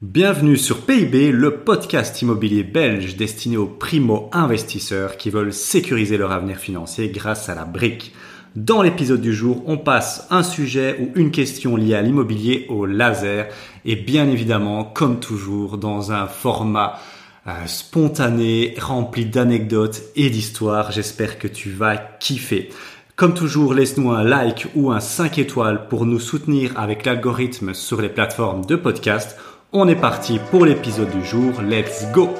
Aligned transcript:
Bienvenue 0.00 0.56
sur 0.56 0.82
PIB, 0.82 1.32
le 1.32 1.56
podcast 1.56 2.22
immobilier 2.22 2.62
belge 2.62 3.16
destiné 3.16 3.56
aux 3.56 3.66
primo-investisseurs 3.66 5.16
qui 5.16 5.28
veulent 5.28 5.52
sécuriser 5.52 6.16
leur 6.16 6.30
avenir 6.30 6.58
financier 6.58 7.08
grâce 7.08 7.48
à 7.48 7.56
la 7.56 7.64
brique. 7.64 8.14
Dans 8.54 8.80
l'épisode 8.80 9.20
du 9.20 9.34
jour, 9.34 9.64
on 9.66 9.76
passe 9.76 10.28
un 10.30 10.44
sujet 10.44 10.96
ou 11.00 11.18
une 11.18 11.32
question 11.32 11.74
liée 11.74 11.96
à 11.96 12.02
l'immobilier 12.02 12.66
au 12.68 12.86
laser 12.86 13.48
et 13.84 13.96
bien 13.96 14.28
évidemment, 14.28 14.84
comme 14.84 15.18
toujours, 15.18 15.78
dans 15.78 16.12
un 16.12 16.28
format 16.28 17.00
euh, 17.48 17.66
spontané, 17.66 18.76
rempli 18.78 19.26
d'anecdotes 19.26 20.00
et 20.14 20.30
d'histoires. 20.30 20.92
J'espère 20.92 21.40
que 21.40 21.48
tu 21.48 21.70
vas 21.70 21.96
kiffer. 21.96 22.70
Comme 23.16 23.34
toujours, 23.34 23.74
laisse-nous 23.74 24.12
un 24.12 24.22
like 24.22 24.68
ou 24.76 24.92
un 24.92 25.00
5 25.00 25.38
étoiles 25.38 25.88
pour 25.88 26.06
nous 26.06 26.20
soutenir 26.20 26.78
avec 26.78 27.04
l'algorithme 27.04 27.74
sur 27.74 28.00
les 28.00 28.08
plateformes 28.08 28.64
de 28.64 28.76
podcast 28.76 29.36
on 29.72 29.86
est 29.86 30.00
parti 30.00 30.38
pour 30.50 30.64
l'épisode 30.64 31.10
du 31.10 31.24
jour. 31.24 31.60
Let's 31.60 32.06
go 32.12 32.30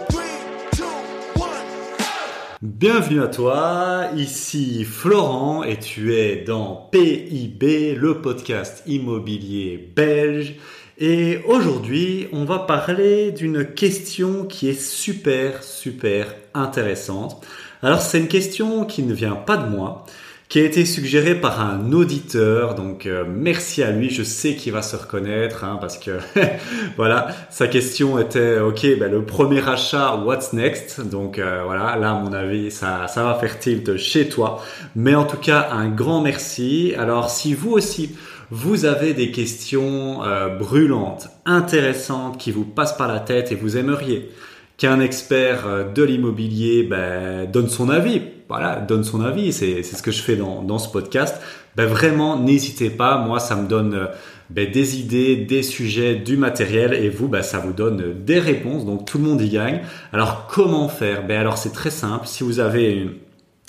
Bienvenue 2.63 3.23
à 3.23 3.29
toi, 3.29 4.07
ici 4.17 4.85
Florent 4.85 5.63
et 5.63 5.79
tu 5.79 6.15
es 6.15 6.37
dans 6.37 6.89
PIB, 6.91 7.95
le 7.95 8.21
podcast 8.21 8.83
immobilier 8.87 9.93
belge. 9.95 10.55
Et 10.99 11.39
aujourd'hui, 11.47 12.29
on 12.33 12.45
va 12.45 12.61
parler 12.61 13.31
d'une 13.31 13.65
question 13.65 14.45
qui 14.45 14.69
est 14.69 14.81
super, 14.81 15.63
super 15.63 16.35
intéressante. 16.55 17.45
Alors 17.83 18.01
c'est 18.01 18.19
une 18.19 18.29
question 18.29 18.85
qui 18.85 19.03
ne 19.03 19.13
vient 19.13 19.37
pas 19.37 19.57
de 19.57 19.69
moi, 19.69 20.07
qui 20.49 20.61
a 20.61 20.65
été 20.65 20.87
suggéré 20.87 21.35
par 21.35 21.61
un 21.61 21.93
auditeur. 21.93 22.75
Donc 22.75 23.05
euh, 23.07 23.25
merci 23.29 23.83
à 23.83 23.91
lui, 23.91 24.09
je 24.09 24.23
sais 24.23 24.55
qu'il 24.55 24.73
va 24.73 24.83
se 24.83 24.97
reconnaître 24.97 25.65
hein, 25.65 25.77
parce 25.81 25.99
que 25.99 26.13
voilà, 26.97 27.29
sa 27.51 27.69
question 27.69 28.19
était 28.19 28.59
ok, 28.59 28.99
ben, 28.99 29.13
le 29.13 29.23
premier 29.25 29.67
achat, 29.69 30.17
what's 30.17 30.55
next? 30.55 31.01
Donc 31.03 31.39
euh, 31.39 31.63
voilà, 31.65 31.97
là 31.97 32.13
à 32.13 32.15
mon 32.15 32.33
avis, 32.33 32.71
ça, 32.71 33.07
ça 33.09 33.25
va 33.25 33.35
faire 33.35 33.59
tilt 33.59 33.99
chez 33.99 34.29
toi. 34.29 34.63
Mais 34.97 35.15
en 35.15 35.25
tout 35.25 35.37
cas, 35.37 35.69
un 35.71 35.89
grand 35.89 36.23
merci. 36.23 36.95
Alors 36.97 37.29
si 37.29 37.53
vous 37.53 37.73
aussi, 37.73 38.17
vous 38.51 38.87
avez 38.87 39.13
des 39.13 39.31
questions 39.31 40.25
euh, 40.25 40.49
brûlantes, 40.49 41.29
intéressantes 41.45 42.39
qui 42.39 42.53
vous 42.53 42.65
passent 42.65 42.97
par 42.97 43.09
la 43.09 43.21
tête 43.21 43.53
et 43.53 43.55
vous 43.55 43.77
aimeriez 43.77 44.31
qu'un 44.79 45.01
expert 45.01 45.93
de 45.93 46.03
l'immobilier 46.05 46.85
ben, 46.85 47.51
donne 47.51 47.69
son 47.69 47.91
avis 47.91 48.23
voilà, 48.49 48.77
donne 48.77 49.05
son 49.05 49.21
avis. 49.21 49.53
C'est 49.53 49.83
ce 49.83 50.03
que 50.03 50.11
je 50.11 50.23
fais 50.23 50.37
dans, 50.37 50.63
dans 50.63 50.79
ce 50.79 50.89
podcast. 50.89 51.41
Ben 51.77 51.87
vraiment, 51.87 52.39
n'hésitez 52.39 52.91
pas. 52.91 53.19
Moi, 53.19 53.41
ça 53.41 53.55
me 53.57 53.69
donne 53.69 53.95
euh, 53.95 54.07
ben, 54.51 54.71
des 54.71 54.99
idées, 54.99 55.37
des 55.37 55.63
sujets, 55.63 56.15
du 56.15 56.37
matériel, 56.37 56.95
et 56.95 57.11
vous, 57.11 57.29
ben, 57.29 57.43
ça 57.43 57.59
vous 57.59 57.73
donne 57.73 58.25
des 58.25 58.41
réponses. 58.41 58.87
Donc 58.87 59.05
tout 59.05 59.19
le 59.19 59.25
monde 59.25 59.41
y 59.43 59.51
gagne. 59.51 59.83
Alors 60.13 60.47
comment 60.47 60.89
faire? 60.89 61.27
Ben 61.27 61.39
alors 61.39 61.59
c'est 61.59 61.73
très 61.73 61.91
simple. 61.91 62.27
Si 62.27 62.43
vous 62.43 62.59
avez 62.59 63.07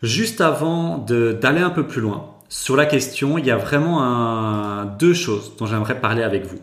Juste 0.01 0.41
avant 0.41 0.97
d'aller 0.97 1.61
un 1.61 1.69
peu 1.69 1.85
plus 1.85 2.01
loin 2.01 2.31
sur 2.51 2.75
la 2.75 2.85
question, 2.85 3.37
il 3.37 3.45
y 3.45 3.51
a 3.51 3.55
vraiment 3.55 4.03
un, 4.03 4.85
deux 4.85 5.13
choses 5.13 5.55
dont 5.57 5.65
j'aimerais 5.65 6.01
parler 6.01 6.21
avec 6.21 6.45
vous. 6.45 6.59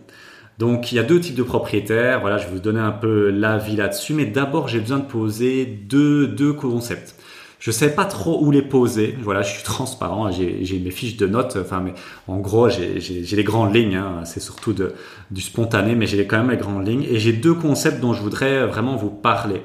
Donc 0.58 0.92
il 0.92 0.96
y 0.96 0.98
a 0.98 1.02
deux 1.02 1.18
types 1.18 1.34
de 1.34 1.42
propriétaires, 1.42 2.20
voilà, 2.20 2.36
je 2.36 2.44
vais 2.44 2.52
vous 2.52 2.60
donner 2.60 2.80
un 2.80 2.92
peu 2.92 3.30
l'avis 3.30 3.74
là-dessus, 3.74 4.12
mais 4.12 4.26
d'abord 4.26 4.68
j'ai 4.68 4.80
besoin 4.80 4.98
de 4.98 5.06
poser 5.06 5.64
deux, 5.64 6.26
deux 6.26 6.52
concepts. 6.52 7.14
Je 7.58 7.70
sais 7.70 7.94
pas 7.94 8.04
trop 8.04 8.44
où 8.44 8.50
les 8.50 8.62
poser. 8.62 9.16
Voilà, 9.20 9.42
je 9.42 9.50
suis 9.50 9.62
transparent. 9.64 10.30
J'ai 10.30 10.78
mes 10.78 10.90
fiches 10.90 11.16
de 11.16 11.26
notes. 11.26 11.56
Enfin, 11.60 11.80
mais 11.80 11.92
en 12.28 12.38
gros, 12.38 12.68
j'ai 12.68 13.00
les 13.00 13.44
grandes 13.44 13.74
lignes. 13.74 13.96
Hein. 13.96 14.20
C'est 14.24 14.40
surtout 14.40 14.72
de, 14.72 14.94
du 15.32 15.40
spontané, 15.40 15.96
mais 15.96 16.06
j'ai 16.06 16.24
quand 16.26 16.38
même 16.38 16.50
les 16.50 16.56
grandes 16.56 16.86
lignes. 16.86 17.02
Et 17.02 17.18
j'ai 17.18 17.32
deux 17.32 17.54
concepts 17.54 18.00
dont 18.00 18.12
je 18.12 18.22
voudrais 18.22 18.64
vraiment 18.64 18.94
vous 18.94 19.10
parler. 19.10 19.62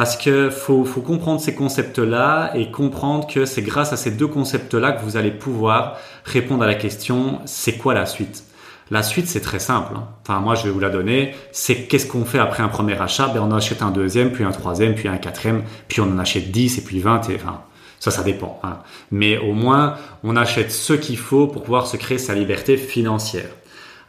Parce 0.00 0.16
que 0.16 0.48
faut, 0.48 0.84
comprendre 0.84 1.42
ces 1.42 1.54
concepts-là 1.54 2.52
et 2.54 2.70
comprendre 2.70 3.26
que 3.26 3.44
c'est 3.44 3.60
grâce 3.60 3.92
à 3.92 3.98
ces 3.98 4.10
deux 4.10 4.28
concepts-là 4.28 4.92
que 4.92 5.04
vous 5.04 5.18
allez 5.18 5.30
pouvoir 5.30 5.98
répondre 6.24 6.62
à 6.62 6.66
la 6.66 6.74
question 6.74 7.40
c'est 7.44 7.74
quoi 7.74 7.92
la 7.92 8.06
suite? 8.06 8.44
La 8.90 9.02
suite 9.02 9.26
c'est 9.26 9.42
très 9.42 9.58
simple. 9.58 9.92
Hein. 9.94 10.08
Enfin 10.22 10.40
moi 10.40 10.54
je 10.54 10.64
vais 10.64 10.70
vous 10.70 10.80
la 10.80 10.88
donner. 10.88 11.34
C'est 11.52 11.82
qu'est-ce 11.82 12.06
qu'on 12.06 12.24
fait 12.24 12.38
après 12.38 12.62
un 12.62 12.68
premier 12.68 12.98
achat? 12.98 13.26
Ben 13.26 13.42
on 13.42 13.54
achète 13.54 13.82
un 13.82 13.90
deuxième, 13.90 14.32
puis 14.32 14.42
un 14.42 14.52
troisième, 14.52 14.94
puis 14.94 15.06
un 15.06 15.18
quatrième, 15.18 15.64
puis 15.86 16.00
on 16.00 16.10
en 16.10 16.18
achète 16.18 16.50
10 16.50 16.78
et 16.78 16.80
puis 16.80 17.00
20 17.00 17.28
et 17.28 17.34
enfin 17.34 17.60
ça, 17.98 18.10
ça 18.10 18.22
dépend. 18.22 18.58
Hein. 18.62 18.78
Mais 19.10 19.36
au 19.36 19.52
moins, 19.52 19.96
on 20.24 20.34
achète 20.34 20.72
ce 20.72 20.94
qu'il 20.94 21.18
faut 21.18 21.46
pour 21.46 21.62
pouvoir 21.62 21.86
se 21.86 21.98
créer 21.98 22.16
sa 22.16 22.34
liberté 22.34 22.78
financière. 22.78 23.50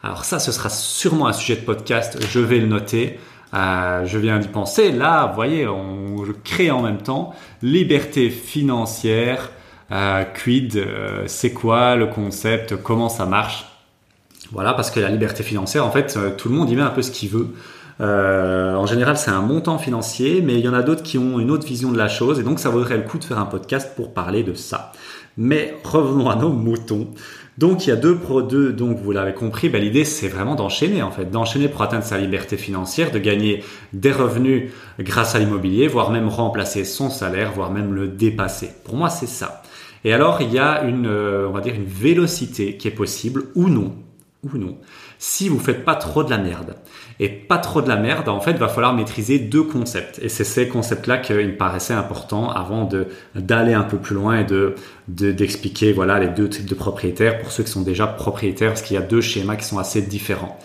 Alors 0.02 0.24
ça, 0.24 0.38
ce 0.38 0.52
sera 0.52 0.70
sûrement 0.70 1.26
un 1.26 1.34
sujet 1.34 1.56
de 1.56 1.66
podcast. 1.66 2.18
Je 2.30 2.40
vais 2.40 2.60
le 2.60 2.66
noter. 2.66 3.20
Euh, 3.54 4.06
je 4.06 4.18
viens 4.18 4.38
d'y 4.38 4.48
penser. 4.48 4.92
Là, 4.92 5.26
vous 5.26 5.34
voyez, 5.34 5.66
on 5.66 6.24
crée 6.44 6.70
en 6.70 6.82
même 6.82 6.98
temps 6.98 7.34
liberté 7.62 8.30
financière. 8.30 9.50
Euh, 9.90 10.24
quid, 10.24 10.76
euh, 10.76 11.24
c'est 11.26 11.52
quoi 11.52 11.96
le 11.96 12.06
concept, 12.06 12.76
comment 12.82 13.08
ça 13.08 13.26
marche. 13.26 13.66
Voilà, 14.52 14.72
parce 14.72 14.90
que 14.90 15.00
la 15.00 15.08
liberté 15.08 15.42
financière, 15.42 15.86
en 15.86 15.90
fait, 15.90 16.18
tout 16.36 16.48
le 16.48 16.54
monde 16.54 16.70
y 16.70 16.76
met 16.76 16.82
un 16.82 16.90
peu 16.90 17.02
ce 17.02 17.10
qu'il 17.10 17.30
veut. 17.30 17.48
en 18.00 18.86
général, 18.86 19.16
c'est 19.16 19.30
un 19.30 19.40
montant 19.40 19.78
financier, 19.78 20.42
mais 20.42 20.54
il 20.54 20.60
y 20.60 20.68
en 20.68 20.74
a 20.74 20.82
d'autres 20.82 21.02
qui 21.02 21.16
ont 21.18 21.38
une 21.38 21.50
autre 21.50 21.66
vision 21.66 21.90
de 21.90 21.96
la 21.96 22.08
chose, 22.08 22.38
et 22.38 22.42
donc 22.42 22.58
ça 22.58 22.68
vaudrait 22.68 22.96
le 22.96 23.04
coup 23.04 23.18
de 23.18 23.24
faire 23.24 23.38
un 23.38 23.46
podcast 23.46 23.92
pour 23.96 24.12
parler 24.12 24.42
de 24.42 24.52
ça. 24.52 24.92
Mais 25.38 25.74
revenons 25.84 26.28
à 26.28 26.36
nos 26.36 26.50
moutons. 26.50 27.08
Donc 27.58 27.86
il 27.86 27.90
y 27.90 27.92
a 27.92 27.96
deux 27.96 28.16
pro 28.16 28.40
deux, 28.40 28.72
donc 28.72 28.96
vous 28.96 29.12
l'avez 29.12 29.34
compris, 29.34 29.68
ben, 29.68 29.82
l'idée 29.82 30.06
c'est 30.06 30.28
vraiment 30.28 30.54
d'enchaîner 30.54 31.02
en 31.02 31.10
fait, 31.10 31.30
d'enchaîner 31.30 31.68
pour 31.68 31.82
atteindre 31.82 32.04
sa 32.04 32.16
liberté 32.16 32.56
financière, 32.56 33.10
de 33.10 33.18
gagner 33.18 33.62
des 33.92 34.10
revenus 34.10 34.70
grâce 34.98 35.34
à 35.34 35.38
l'immobilier, 35.38 35.86
voire 35.86 36.10
même 36.10 36.28
remplacer 36.28 36.84
son 36.84 37.10
salaire, 37.10 37.52
voire 37.52 37.70
même 37.70 37.92
le 37.92 38.08
dépasser. 38.08 38.70
Pour 38.84 38.96
moi 38.96 39.10
c'est 39.10 39.26
ça. 39.26 39.62
Et 40.04 40.14
alors 40.14 40.40
il 40.40 40.50
y 40.50 40.58
a 40.58 40.82
une, 40.84 41.06
euh, 41.06 41.46
on 41.46 41.52
va 41.52 41.60
dire 41.60 41.74
une 41.74 41.84
vélocité 41.84 42.78
qui 42.78 42.88
est 42.88 42.92
possible 42.92 43.44
ou 43.54 43.68
non. 43.68 43.96
ou 44.44 44.56
non, 44.56 44.78
si 45.18 45.50
vous 45.50 45.60
faites 45.60 45.84
pas 45.84 45.94
trop 45.94 46.24
de 46.24 46.30
la 46.30 46.38
merde. 46.38 46.74
Et 47.20 47.28
pas 47.28 47.58
trop 47.58 47.82
de 47.82 47.88
la 47.88 47.96
merde, 47.96 48.28
en 48.28 48.40
fait, 48.40 48.54
va 48.54 48.68
falloir 48.68 48.94
maîtriser 48.94 49.38
deux 49.38 49.62
concepts. 49.62 50.18
Et 50.22 50.28
c'est 50.28 50.44
ces 50.44 50.68
concepts-là 50.68 51.18
qu'il 51.18 51.36
me 51.36 51.56
paraissait 51.56 51.94
important 51.94 52.50
avant 52.50 52.84
de 52.84 53.08
d'aller 53.34 53.74
un 53.74 53.82
peu 53.82 53.98
plus 53.98 54.14
loin 54.14 54.40
et 54.40 54.44
de 54.44 54.74
d'expliquer 55.08 55.92
voilà 55.92 56.18
les 56.18 56.28
deux 56.28 56.48
types 56.48 56.66
de 56.66 56.74
propriétaires 56.74 57.38
pour 57.40 57.50
ceux 57.50 57.64
qui 57.64 57.70
sont 57.70 57.82
déjà 57.82 58.06
propriétaires, 58.06 58.70
parce 58.70 58.82
qu'il 58.82 58.94
y 58.94 58.98
a 58.98 59.02
deux 59.02 59.20
schémas 59.20 59.56
qui 59.56 59.64
sont 59.64 59.78
assez 59.78 60.02
différents. 60.02 60.58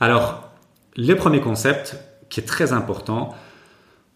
Alors, 0.00 0.50
le 0.96 1.14
premier 1.14 1.40
concept 1.40 1.96
qui 2.28 2.40
est 2.40 2.44
très 2.44 2.72
important, 2.72 3.34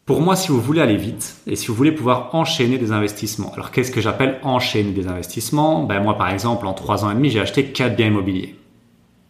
pour 0.07 0.21
moi, 0.21 0.37
si 0.37 0.49
vous 0.49 0.61
voulez 0.61 0.83
aller 0.83 0.97
vite 0.97 1.37
et 1.47 1.57
si 1.57 1.69
vous 1.69 1.75
voulez 1.75 1.93
pouvoir 1.93 2.35
enchaîner 2.35 2.77
des 2.77 2.93
investissements, 2.93 3.53
alors 3.55 3.71
qu'est-ce 3.71 3.91
que 3.91 4.03
j'appelle 4.03 4.39
enchaîner 4.43 4.93
des 4.93 5.09
investissements? 5.09 5.83
Ben 5.85 6.03
moi, 6.03 6.19
par 6.19 6.29
exemple, 6.29 6.67
en 6.67 6.75
trois 6.75 7.05
ans 7.05 7.11
et 7.11 7.15
demi, 7.15 7.31
j'ai 7.31 7.41
acheté 7.41 7.67
quatre 7.67 7.97
biens 7.97 8.09
immobiliers. 8.09 8.59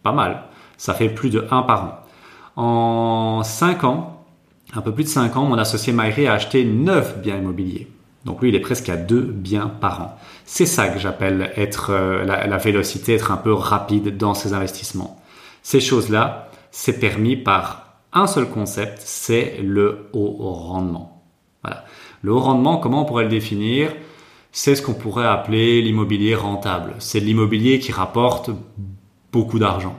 Pas 0.03 0.11
mal. 0.11 0.43
Ça 0.77 0.93
fait 0.93 1.09
plus 1.09 1.29
de 1.29 1.47
un 1.49 1.61
par 1.61 1.83
an. 1.83 2.04
En 2.55 3.43
cinq 3.43 3.83
ans, 3.83 4.23
un 4.73 4.81
peu 4.81 4.93
plus 4.93 5.03
de 5.03 5.09
cinq 5.09 5.35
ans, 5.35 5.45
mon 5.45 5.57
associé 5.57 5.93
Maïri 5.93 6.27
a 6.27 6.33
acheté 6.33 6.63
neuf 6.63 7.19
biens 7.21 7.37
immobiliers. 7.37 7.87
Donc 8.25 8.41
lui, 8.41 8.49
il 8.49 8.55
est 8.55 8.59
presque 8.59 8.89
à 8.89 8.95
deux 8.95 9.21
biens 9.21 9.67
par 9.67 10.01
an. 10.01 10.17
C'est 10.45 10.65
ça 10.65 10.87
que 10.87 10.99
j'appelle 10.99 11.51
être 11.55 11.91
euh, 11.91 12.25
la, 12.25 12.47
la 12.47 12.57
vélocité, 12.57 13.13
être 13.13 13.31
un 13.31 13.37
peu 13.37 13.53
rapide 13.53 14.17
dans 14.17 14.33
ses 14.33 14.53
investissements. 14.53 15.21
Ces 15.61 15.79
choses-là, 15.79 16.49
c'est 16.71 16.99
permis 16.99 17.35
par 17.35 17.99
un 18.13 18.27
seul 18.27 18.49
concept, 18.49 19.01
c'est 19.03 19.57
le 19.61 20.07
haut 20.13 20.37
rendement. 20.39 21.23
Voilà. 21.63 21.83
Le 22.21 22.31
haut 22.31 22.39
rendement, 22.39 22.77
comment 22.77 23.01
on 23.01 23.05
pourrait 23.05 23.25
le 23.25 23.29
définir? 23.29 23.93
C'est 24.51 24.75
ce 24.75 24.81
qu'on 24.81 24.93
pourrait 24.93 25.25
appeler 25.25 25.81
l'immobilier 25.81 26.33
rentable. 26.33 26.93
C'est 26.99 27.19
l'immobilier 27.19 27.79
qui 27.79 27.91
rapporte 27.91 28.49
beaucoup 29.31 29.59
d'argent. 29.59 29.97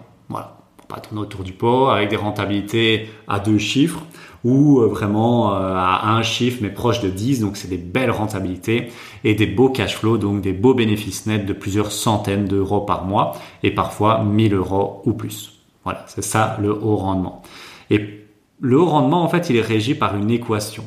Tourner 1.01 1.21
autour 1.21 1.45
du 1.45 1.53
pot, 1.53 1.89
avec 1.89 2.09
des 2.09 2.17
rentabilités 2.17 3.09
à 3.29 3.39
deux 3.39 3.59
chiffres 3.59 4.03
ou 4.45 4.81
euh, 4.81 4.87
vraiment 4.87 5.55
euh, 5.55 5.75
à 5.75 6.13
un 6.13 6.23
chiffre 6.23 6.59
mais 6.63 6.71
proche 6.71 7.01
de 7.01 7.11
10, 7.11 7.41
donc 7.41 7.57
c'est 7.57 7.69
des 7.69 7.79
belles 7.79 8.11
rentabilités 8.11 8.89
et 9.25 9.35
des 9.35 9.47
beaux 9.47 9.71
cash 9.71 9.97
flows, 9.97 10.19
donc 10.19 10.41
des 10.41 10.53
beaux 10.53 10.75
bénéfices 10.75 11.27
nets 11.27 11.45
de 11.45 11.53
plusieurs 11.53 11.91
centaines 11.91 12.47
d'euros 12.47 12.81
par 12.81 13.05
mois 13.05 13.37
et 13.63 13.73
parfois 13.73 14.23
1000 14.23 14.55
euros 14.55 15.03
ou 15.05 15.15
plus. 15.15 15.53
Voilà, 15.85 16.05
c'est 16.07 16.23
ça 16.23 16.57
le 16.61 16.71
haut 16.71 16.97
rendement. 16.97 17.43
Et 17.91 18.25
le 18.61 18.79
haut 18.79 18.87
rendement, 18.87 19.23
en 19.23 19.29
fait, 19.29 19.51
il 19.51 19.57
est 19.57 19.61
régi 19.61 19.95
par 19.95 20.17
une 20.17 20.31
équation. 20.31 20.85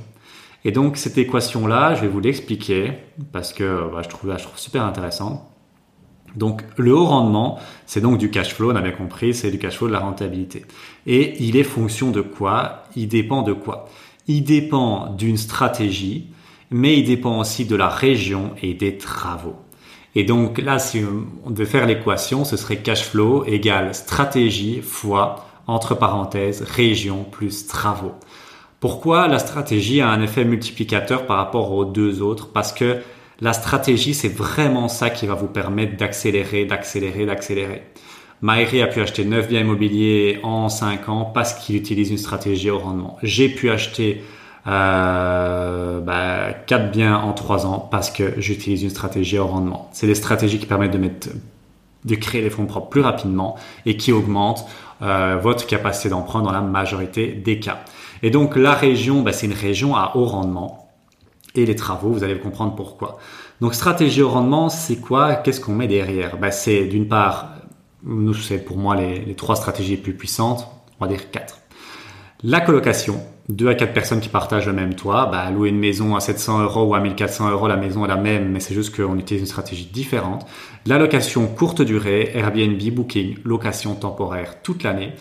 Et 0.65 0.71
donc, 0.71 0.97
cette 0.97 1.17
équation-là, 1.17 1.95
je 1.95 2.01
vais 2.01 2.07
vous 2.07 2.19
l'expliquer 2.19 2.93
parce 3.31 3.53
que 3.53 3.89
bah, 3.91 4.01
je, 4.03 4.09
trouve, 4.09 4.35
je 4.37 4.43
trouve 4.43 4.57
super 4.57 4.83
intéressant. 4.83 5.49
Donc, 6.35 6.63
le 6.77 6.93
haut 6.93 7.05
rendement, 7.05 7.59
c'est 7.85 8.01
donc 8.01 8.17
du 8.17 8.29
cash 8.29 8.53
flow, 8.53 8.71
on 8.71 8.75
avait 8.75 8.93
compris, 8.93 9.33
c'est 9.33 9.51
du 9.51 9.57
cash 9.57 9.77
flow 9.77 9.87
de 9.87 9.93
la 9.93 9.99
rentabilité. 9.99 10.65
Et 11.07 11.35
il 11.43 11.57
est 11.57 11.63
fonction 11.63 12.11
de 12.11 12.21
quoi? 12.21 12.83
Il 12.95 13.07
dépend 13.07 13.41
de 13.41 13.53
quoi? 13.53 13.87
Il 14.27 14.43
dépend 14.43 15.13
d'une 15.17 15.37
stratégie, 15.37 16.27
mais 16.69 16.97
il 16.97 17.05
dépend 17.05 17.39
aussi 17.39 17.65
de 17.65 17.75
la 17.75 17.89
région 17.89 18.51
et 18.61 18.73
des 18.73 18.97
travaux. 18.97 19.55
Et 20.15 20.23
donc 20.23 20.59
là, 20.59 20.79
si 20.79 21.01
on 21.45 21.49
devait 21.49 21.65
faire 21.65 21.85
l'équation, 21.85 22.43
ce 22.45 22.57
serait 22.57 22.77
cash 22.77 23.03
flow 23.03 23.43
égale 23.45 23.93
stratégie 23.95 24.81
fois 24.81 25.47
entre 25.67 25.95
parenthèses, 25.95 26.63
région 26.63 27.23
plus 27.23 27.67
travaux. 27.67 28.13
Pourquoi 28.79 29.27
la 29.27 29.39
stratégie 29.39 30.01
a 30.01 30.09
un 30.09 30.21
effet 30.21 30.45
multiplicateur 30.45 31.25
par 31.25 31.37
rapport 31.37 31.73
aux 31.73 31.85
deux 31.85 32.21
autres? 32.21 32.51
Parce 32.51 32.71
que 32.71 32.99
la 33.41 33.53
stratégie, 33.53 34.13
c'est 34.13 34.33
vraiment 34.33 34.87
ça 34.87 35.09
qui 35.09 35.25
va 35.25 35.33
vous 35.33 35.47
permettre 35.47 35.95
d'accélérer, 35.97 36.65
d'accélérer, 36.65 37.25
d'accélérer. 37.25 37.83
Maïri 38.41 38.81
a 38.81 38.87
pu 38.87 39.01
acheter 39.01 39.25
9 39.25 39.47
biens 39.47 39.61
immobiliers 39.61 40.39
en 40.43 40.69
5 40.69 41.09
ans 41.09 41.25
parce 41.25 41.53
qu'il 41.53 41.75
utilise 41.75 42.11
une 42.11 42.17
stratégie 42.17 42.69
au 42.69 42.79
rendement. 42.79 43.17
J'ai 43.21 43.49
pu 43.49 43.69
acheter 43.69 44.23
euh, 44.67 45.99
bah, 45.99 46.53
4 46.67 46.91
biens 46.91 47.17
en 47.17 47.33
3 47.33 47.65
ans 47.65 47.79
parce 47.79 48.11
que 48.11 48.33
j'utilise 48.37 48.83
une 48.83 48.89
stratégie 48.89 49.37
au 49.37 49.47
rendement. 49.47 49.89
C'est 49.93 50.07
des 50.07 50.15
stratégies 50.15 50.59
qui 50.59 50.65
permettent 50.65 51.29
de 52.05 52.15
créer 52.15 52.41
des 52.41 52.49
fonds 52.49 52.65
propres 52.65 52.89
plus 52.89 53.01
rapidement 53.01 53.55
et 53.85 53.97
qui 53.97 54.11
augmentent 54.11 54.65
euh, 55.01 55.37
votre 55.41 55.65
capacité 55.65 56.09
d'emprunt 56.09 56.41
dans 56.41 56.51
la 56.51 56.61
majorité 56.61 57.27
des 57.27 57.59
cas. 57.59 57.79
Et 58.21 58.31
donc 58.31 58.55
la 58.55 58.73
région, 58.73 59.21
bah, 59.21 59.33
c'est 59.33 59.47
une 59.47 59.53
région 59.53 59.95
à 59.95 60.13
haut 60.15 60.25
rendement. 60.25 60.88
Les 61.65 61.75
travaux, 61.75 62.11
vous 62.11 62.23
allez 62.23 62.37
comprendre 62.39 62.75
pourquoi. 62.75 63.17
Donc 63.61 63.75
stratégie 63.75 64.21
au 64.21 64.29
rendement, 64.29 64.69
c'est 64.69 64.97
quoi? 64.97 65.35
Qu'est-ce 65.35 65.59
qu'on 65.59 65.75
met 65.75 65.87
derrière? 65.87 66.37
Bah, 66.37 66.51
C'est 66.51 66.85
d'une 66.85 67.07
part, 67.07 67.49
nous 68.03 68.33
c'est 68.33 68.59
pour 68.59 68.77
moi 68.77 68.95
les, 68.95 69.33
trois 69.35 69.55
stratégies 69.55 69.91
les 69.91 69.97
plus 69.97 70.13
puissantes, 70.13 70.67
on 70.99 71.05
va 71.05 71.11
dire 71.11 71.29
quatre. 71.31 71.59
La 72.43 72.61
colocation, 72.61 73.21
deux 73.49 73.67
à 73.67 73.75
quatre 73.75 73.93
personnes 73.93 74.21
qui 74.21 74.29
partagent 74.29 74.67
le 74.67 74.73
même 74.73 74.95
toit, 74.95 75.25
bah, 75.25 75.51
louer 75.51 75.69
une 75.69 75.79
maison 75.79 76.15
à 76.15 76.21
700 76.21 76.63
euros 76.63 76.83
ou 76.83 76.95
à 76.95 77.01
1400 77.01 77.51
euros, 77.51 77.67
la 77.67 77.75
maison 77.75 78.05
est 78.05 78.07
la 78.07 78.15
même, 78.15 78.49
mais 78.49 78.61
c'est 78.61 78.73
juste 78.73 78.95
qu'on 78.95 79.17
utilise 79.17 79.41
une 79.41 79.47
stratégie 79.47 79.85
différente. 79.85 80.45
La 80.85 80.97
location 80.97 81.47
courte 81.47 81.81
durée, 81.81 82.31
Airbnb, 82.33 82.81
Booking, 82.93 83.39
location 83.43 83.95
temporaire 83.95 84.61
toute 84.61 84.83
l'année. 84.83 85.13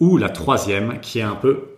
Ou 0.00 0.18
la 0.18 0.28
troisième, 0.28 1.00
qui 1.00 1.20
est 1.20 1.22
un 1.22 1.36
peu, 1.36 1.68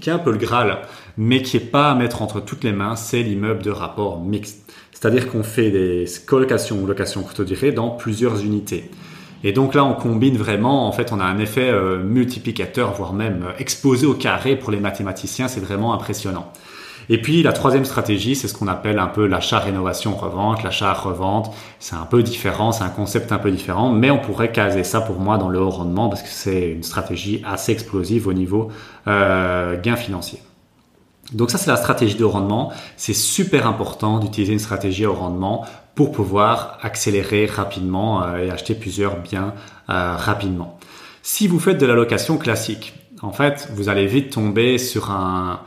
qui 0.00 0.08
est 0.08 0.12
un 0.12 0.18
peu 0.18 0.30
le 0.30 0.38
Graal, 0.38 0.78
mais 1.18 1.42
qui 1.42 1.56
est 1.56 1.60
pas 1.60 1.90
à 1.90 1.94
mettre 1.94 2.22
entre 2.22 2.40
toutes 2.40 2.64
les 2.64 2.72
mains, 2.72 2.96
c'est 2.96 3.22
l'immeuble 3.22 3.62
de 3.62 3.70
rapport 3.70 4.20
mixte. 4.20 4.72
C'est-à-dire 4.92 5.28
qu'on 5.28 5.42
fait 5.42 5.70
des 5.70 6.06
colocations 6.26 6.80
ou 6.80 6.86
locations 6.86 7.22
courte 7.22 7.42
durée 7.42 7.72
dans 7.72 7.90
plusieurs 7.90 8.42
unités. 8.42 8.90
Et 9.44 9.52
donc 9.52 9.74
là, 9.74 9.84
on 9.84 9.94
combine 9.94 10.36
vraiment, 10.36 10.88
en 10.88 10.92
fait, 10.92 11.12
on 11.12 11.20
a 11.20 11.24
un 11.24 11.38
effet 11.38 11.70
euh, 11.70 12.02
multiplicateur, 12.02 12.92
voire 12.92 13.12
même 13.12 13.44
euh, 13.48 13.52
exposé 13.58 14.06
au 14.06 14.14
carré 14.14 14.56
pour 14.56 14.70
les 14.70 14.80
mathématiciens, 14.80 15.48
c'est 15.48 15.60
vraiment 15.60 15.92
impressionnant. 15.92 16.52
Et 17.10 17.20
puis 17.20 17.42
la 17.42 17.52
troisième 17.52 17.84
stratégie, 17.84 18.36
c'est 18.36 18.48
ce 18.48 18.54
qu'on 18.54 18.68
appelle 18.68 18.98
un 18.98 19.06
peu 19.06 19.26
l'achat 19.26 19.58
rénovation 19.58 20.14
revente. 20.14 20.62
L'achat 20.62 20.92
revente, 20.92 21.54
c'est 21.78 21.96
un 21.96 22.04
peu 22.04 22.22
différent, 22.22 22.70
c'est 22.70 22.84
un 22.84 22.90
concept 22.90 23.32
un 23.32 23.38
peu 23.38 23.50
différent, 23.50 23.90
mais 23.90 24.10
on 24.10 24.18
pourrait 24.18 24.52
caser 24.52 24.84
ça 24.84 25.00
pour 25.00 25.18
moi 25.18 25.38
dans 25.38 25.48
le 25.48 25.58
haut 25.58 25.70
rendement 25.70 26.08
parce 26.08 26.22
que 26.22 26.28
c'est 26.28 26.70
une 26.70 26.82
stratégie 26.82 27.42
assez 27.46 27.72
explosive 27.72 28.28
au 28.28 28.34
niveau 28.34 28.70
euh, 29.06 29.80
gain 29.80 29.96
financier. 29.96 30.40
Donc 31.32 31.50
ça 31.50 31.58
c'est 31.58 31.70
la 31.70 31.76
stratégie 31.76 32.16
de 32.16 32.24
rendement. 32.24 32.72
C'est 32.96 33.14
super 33.14 33.66
important 33.66 34.18
d'utiliser 34.18 34.52
une 34.52 34.58
stratégie 34.58 35.06
au 35.06 35.14
rendement 35.14 35.66
pour 35.94 36.12
pouvoir 36.12 36.78
accélérer 36.82 37.46
rapidement 37.46 38.22
euh, 38.22 38.38
et 38.38 38.50
acheter 38.50 38.74
plusieurs 38.74 39.20
biens 39.20 39.54
euh, 39.90 40.16
rapidement. 40.16 40.78
Si 41.22 41.48
vous 41.48 41.58
faites 41.58 41.78
de 41.78 41.86
la 41.86 41.94
location 41.94 42.38
classique, 42.38 42.94
en 43.20 43.32
fait, 43.32 43.68
vous 43.74 43.88
allez 43.88 44.06
vite 44.06 44.32
tomber 44.32 44.78
sur 44.78 45.10
un, 45.10 45.60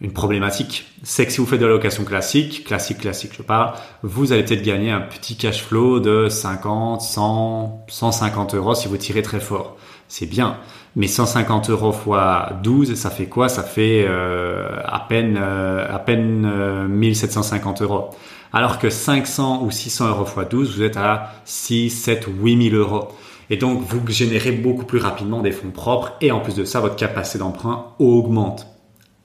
une 0.00 0.12
problématique. 0.12 0.86
C'est 1.02 1.26
que 1.26 1.32
si 1.32 1.38
vous 1.38 1.46
faites 1.46 1.60
de 1.60 1.66
la 1.66 1.72
location 1.72 2.04
classique, 2.04 2.64
classique, 2.64 2.98
classique, 2.98 3.32
je 3.36 3.42
parle, 3.42 3.74
vous 4.02 4.32
allez 4.32 4.44
peut-être 4.44 4.62
gagner 4.62 4.90
un 4.90 5.00
petit 5.00 5.36
cash 5.36 5.62
flow 5.62 6.00
de 6.00 6.28
50, 6.28 7.00
100, 7.00 7.86
150 7.88 8.54
euros 8.54 8.74
si 8.74 8.88
vous 8.88 8.96
tirez 8.96 9.22
très 9.22 9.40
fort. 9.40 9.76
C'est 10.08 10.26
bien. 10.26 10.58
Mais 10.96 11.08
150 11.08 11.70
euros 11.70 11.92
fois 11.92 12.50
12, 12.62 12.94
ça 12.94 13.10
fait 13.10 13.26
quoi? 13.26 13.48
Ça 13.48 13.62
fait 13.62 14.04
euh, 14.08 14.68
à 14.84 15.00
peine, 15.00 15.36
à 15.36 15.98
peine 15.98 16.86
1750 16.88 17.82
euros 17.82 18.10
alors 18.54 18.78
que 18.78 18.88
500 18.88 19.64
ou 19.64 19.72
600 19.72 20.10
euros 20.10 20.24
x 20.24 20.48
12, 20.48 20.76
vous 20.76 20.82
êtes 20.84 20.96
à 20.96 21.32
6, 21.44 21.90
7 21.90 22.28
ou 22.28 22.30
8 22.44 22.70
000 22.70 22.76
euros. 22.76 23.08
Et 23.50 23.56
donc, 23.56 23.82
vous 23.82 24.00
générez 24.06 24.52
beaucoup 24.52 24.84
plus 24.84 25.00
rapidement 25.00 25.42
des 25.42 25.50
fonds 25.50 25.72
propres 25.72 26.12
et 26.20 26.30
en 26.30 26.38
plus 26.38 26.54
de 26.54 26.64
ça, 26.64 26.78
votre 26.78 26.94
capacité 26.94 27.40
d'emprunt 27.40 27.86
augmente 27.98 28.68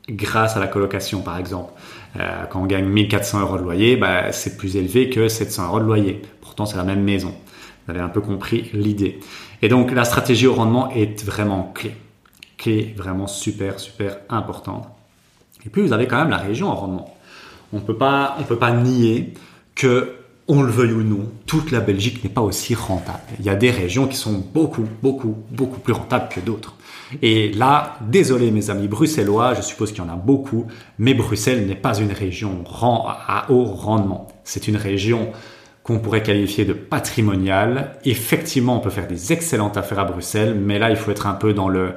grâce 0.09 0.57
à 0.57 0.59
la 0.59 0.65
colocation, 0.65 1.21
par 1.21 1.37
exemple. 1.37 1.71
Euh, 2.19 2.45
quand 2.49 2.59
on 2.59 2.65
gagne 2.65 2.85
1400 2.85 3.41
euros 3.41 3.57
de 3.59 3.61
loyer, 3.61 3.97
bah, 3.97 4.31
c'est 4.31 4.57
plus 4.57 4.75
élevé 4.75 5.11
que 5.11 5.27
700 5.27 5.67
euros 5.67 5.79
de 5.79 5.85
loyer. 5.85 6.23
Pourtant, 6.41 6.65
c'est 6.65 6.77
la 6.77 6.83
même 6.83 7.03
maison. 7.03 7.35
Vous 7.85 7.91
avez 7.91 8.01
un 8.01 8.09
peu 8.09 8.21
compris 8.21 8.71
l'idée. 8.73 9.19
Et 9.61 9.69
donc, 9.69 9.91
la 9.91 10.05
stratégie 10.05 10.47
au 10.47 10.53
rendement 10.53 10.89
est 10.91 11.23
vraiment 11.23 11.71
clé. 11.73 11.95
Clé 12.57 12.93
vraiment 12.97 13.27
super, 13.27 13.79
super 13.79 14.17
importante. 14.29 14.87
Et 15.65 15.69
puis, 15.69 15.81
vous 15.81 15.93
avez 15.93 16.07
quand 16.07 16.17
même 16.17 16.29
la 16.29 16.37
région 16.37 16.71
au 16.71 16.75
rendement 16.75 17.15
on 17.73 17.77
on 17.77 17.81
peut 17.81 17.97
pas 18.57 18.71
nier 18.71 19.33
que 19.75 20.15
on 20.51 20.63
le 20.63 20.71
veuille 20.71 20.93
ou 20.93 21.03
non, 21.03 21.31
toute 21.45 21.69
la 21.69 21.79
Belgique 21.79 22.23
n'est 22.23 22.29
pas 22.31 22.41
aussi 22.41 22.73
rentable. 22.73 23.19
Il 23.39 23.45
y 23.45 23.49
a 23.49 23.55
des 23.55 23.69
régions 23.69 24.07
qui 24.07 24.17
sont 24.17 24.43
beaucoup, 24.51 24.85
beaucoup, 25.03 25.37
beaucoup 25.51 25.79
plus 25.79 25.93
rentables 25.93 26.27
que 26.27 26.39
d'autres. 26.39 26.73
Et 27.21 27.51
là, 27.51 27.99
désolé 28.01 28.49
mes 28.49 28.71
amis 28.71 28.87
bruxellois, 28.87 29.53
je 29.53 29.61
suppose 29.61 29.91
qu'il 29.91 30.03
y 30.03 30.07
en 30.07 30.11
a 30.11 30.15
beaucoup, 30.15 30.65
mais 30.97 31.13
Bruxelles 31.13 31.67
n'est 31.67 31.75
pas 31.75 31.99
une 31.99 32.11
région 32.11 32.63
à 32.65 33.45
haut 33.49 33.65
rendement. 33.65 34.27
C'est 34.43 34.67
une 34.67 34.75
région 34.75 35.31
qu'on 35.89 35.97
pourrait 35.97 36.21
qualifier 36.21 36.65
de 36.65 36.73
patrimoniale. 36.73 37.97
Effectivement, 38.05 38.77
on 38.77 38.79
peut 38.79 38.91
faire 38.91 39.07
des 39.07 39.33
excellentes 39.33 39.75
affaires 39.75 39.97
à 39.97 40.05
Bruxelles, 40.05 40.55
mais 40.55 40.77
là, 40.77 40.91
il 40.91 40.95
faut 40.95 41.09
être 41.09 41.25
un 41.25 41.33
peu 41.33 41.51
dans 41.51 41.67
le, 41.67 41.93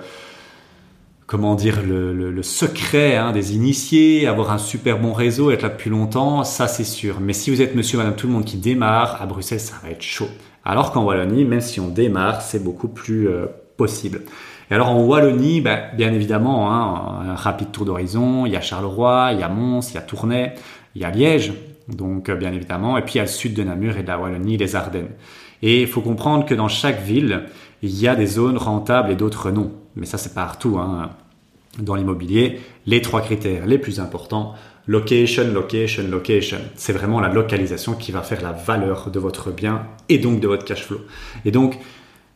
comment 1.27 1.55
dire, 1.55 1.81
le, 1.87 2.43
secret 2.43 3.17
hein, 3.17 3.33
des 3.33 3.55
initiés, 3.55 4.27
avoir 4.27 4.51
un 4.51 4.57
super 4.57 4.99
bon 4.99 5.13
réseau, 5.13 5.51
être 5.51 5.61
là 5.61 5.69
depuis 5.69 5.91
longtemps, 5.91 6.43
ça 6.43 6.69
c'est 6.69 6.85
sûr. 6.85 7.21
Mais 7.21 7.35
si 7.35 7.51
vous 7.51 7.61
êtes 7.61 7.75
monsieur, 7.75 7.99
madame, 7.99 8.17
tout 8.17 8.27
le 8.29 8.33
monde 8.33 8.47
qui 8.47 8.57
démarre, 8.57 9.21
à 9.21 9.27
Bruxelles, 9.27 9.61
ça 9.61 9.75
va 9.83 9.91
être 9.91 10.03
chaud. 10.03 10.29
Alors 10.65 10.93
qu'en 10.93 11.05
Wallonie, 11.05 11.45
même 11.45 11.61
si 11.61 11.79
on 11.79 11.89
démarre, 11.89 12.41
c'est 12.41 12.65
beaucoup 12.65 12.89
plus, 12.89 13.29
euh, 13.29 13.45
possible. 13.77 14.23
Et 14.71 14.75
alors 14.75 14.89
en 14.89 15.03
Wallonie, 15.03 15.61
ben, 15.61 15.83
bien 15.95 16.15
évidemment, 16.15 16.73
hein, 16.73 17.29
un 17.29 17.35
rapide 17.35 17.73
tour 17.73 17.85
d'horizon, 17.85 18.47
il 18.47 18.53
y 18.53 18.57
a 18.57 18.63
Charleroi, 18.63 19.33
il 19.35 19.41
y 19.41 19.43
a 19.43 19.51
Mons, 19.51 19.91
il 19.91 19.97
y 19.97 19.99
a 19.99 20.03
Tournai, 20.03 20.55
il 20.95 21.03
y 21.03 21.05
a 21.05 21.11
Liège, 21.11 21.53
donc 21.93 22.29
euh, 22.29 22.35
bien 22.35 22.53
évidemment, 22.53 22.97
et 22.97 23.03
puis 23.03 23.19
a 23.19 23.23
le 23.23 23.29
sud 23.29 23.55
de 23.55 23.63
Namur 23.63 23.97
et 23.97 24.03
de 24.03 24.09
la 24.09 24.19
Wallonie, 24.19 24.57
les 24.57 24.77
Ardennes. 24.77 25.11
Et 25.63 25.83
il 25.83 25.87
faut 25.87 26.01
comprendre 26.01 26.45
que 26.45 26.55
dans 26.55 26.69
chaque 26.69 27.03
ville, 27.03 27.45
il 27.83 27.99
y 27.99 28.09
a 28.09 28.17
des 28.17 28.27
zones 28.27 28.57
rentables 28.57 29.11
et 29.11 29.17
d'autres 29.17 29.51
non. 29.51 29.73
Mais 29.97 30.07
ça, 30.07 30.19
c'est 30.19 30.35
partout. 30.35 30.79
Hein. 30.79 31.11
Dans 31.79 31.95
l'immobilier, 31.95 32.61
les 32.87 33.01
trois 33.01 33.23
critères 33.23 33.67
les 33.67 33.79
plus 33.79 34.01
importants, 34.01 34.55
location, 34.87 35.45
location, 35.53 36.05
location. 36.11 36.59
C'est 36.75 36.93
vraiment 36.93 37.21
la 37.21 37.29
localisation 37.29 37.95
qui 37.95 38.13
va 38.13 38.23
faire 38.23 38.43
la 38.43 38.53
valeur 38.53 39.11
de 39.11 39.19
votre 39.19 39.51
bien 39.51 39.87
et 40.09 40.19
donc 40.19 40.41
de 40.41 40.49
votre 40.49 40.65
cash 40.65 40.83
flow. 40.83 41.01
Et 41.45 41.51
donc, 41.51 41.79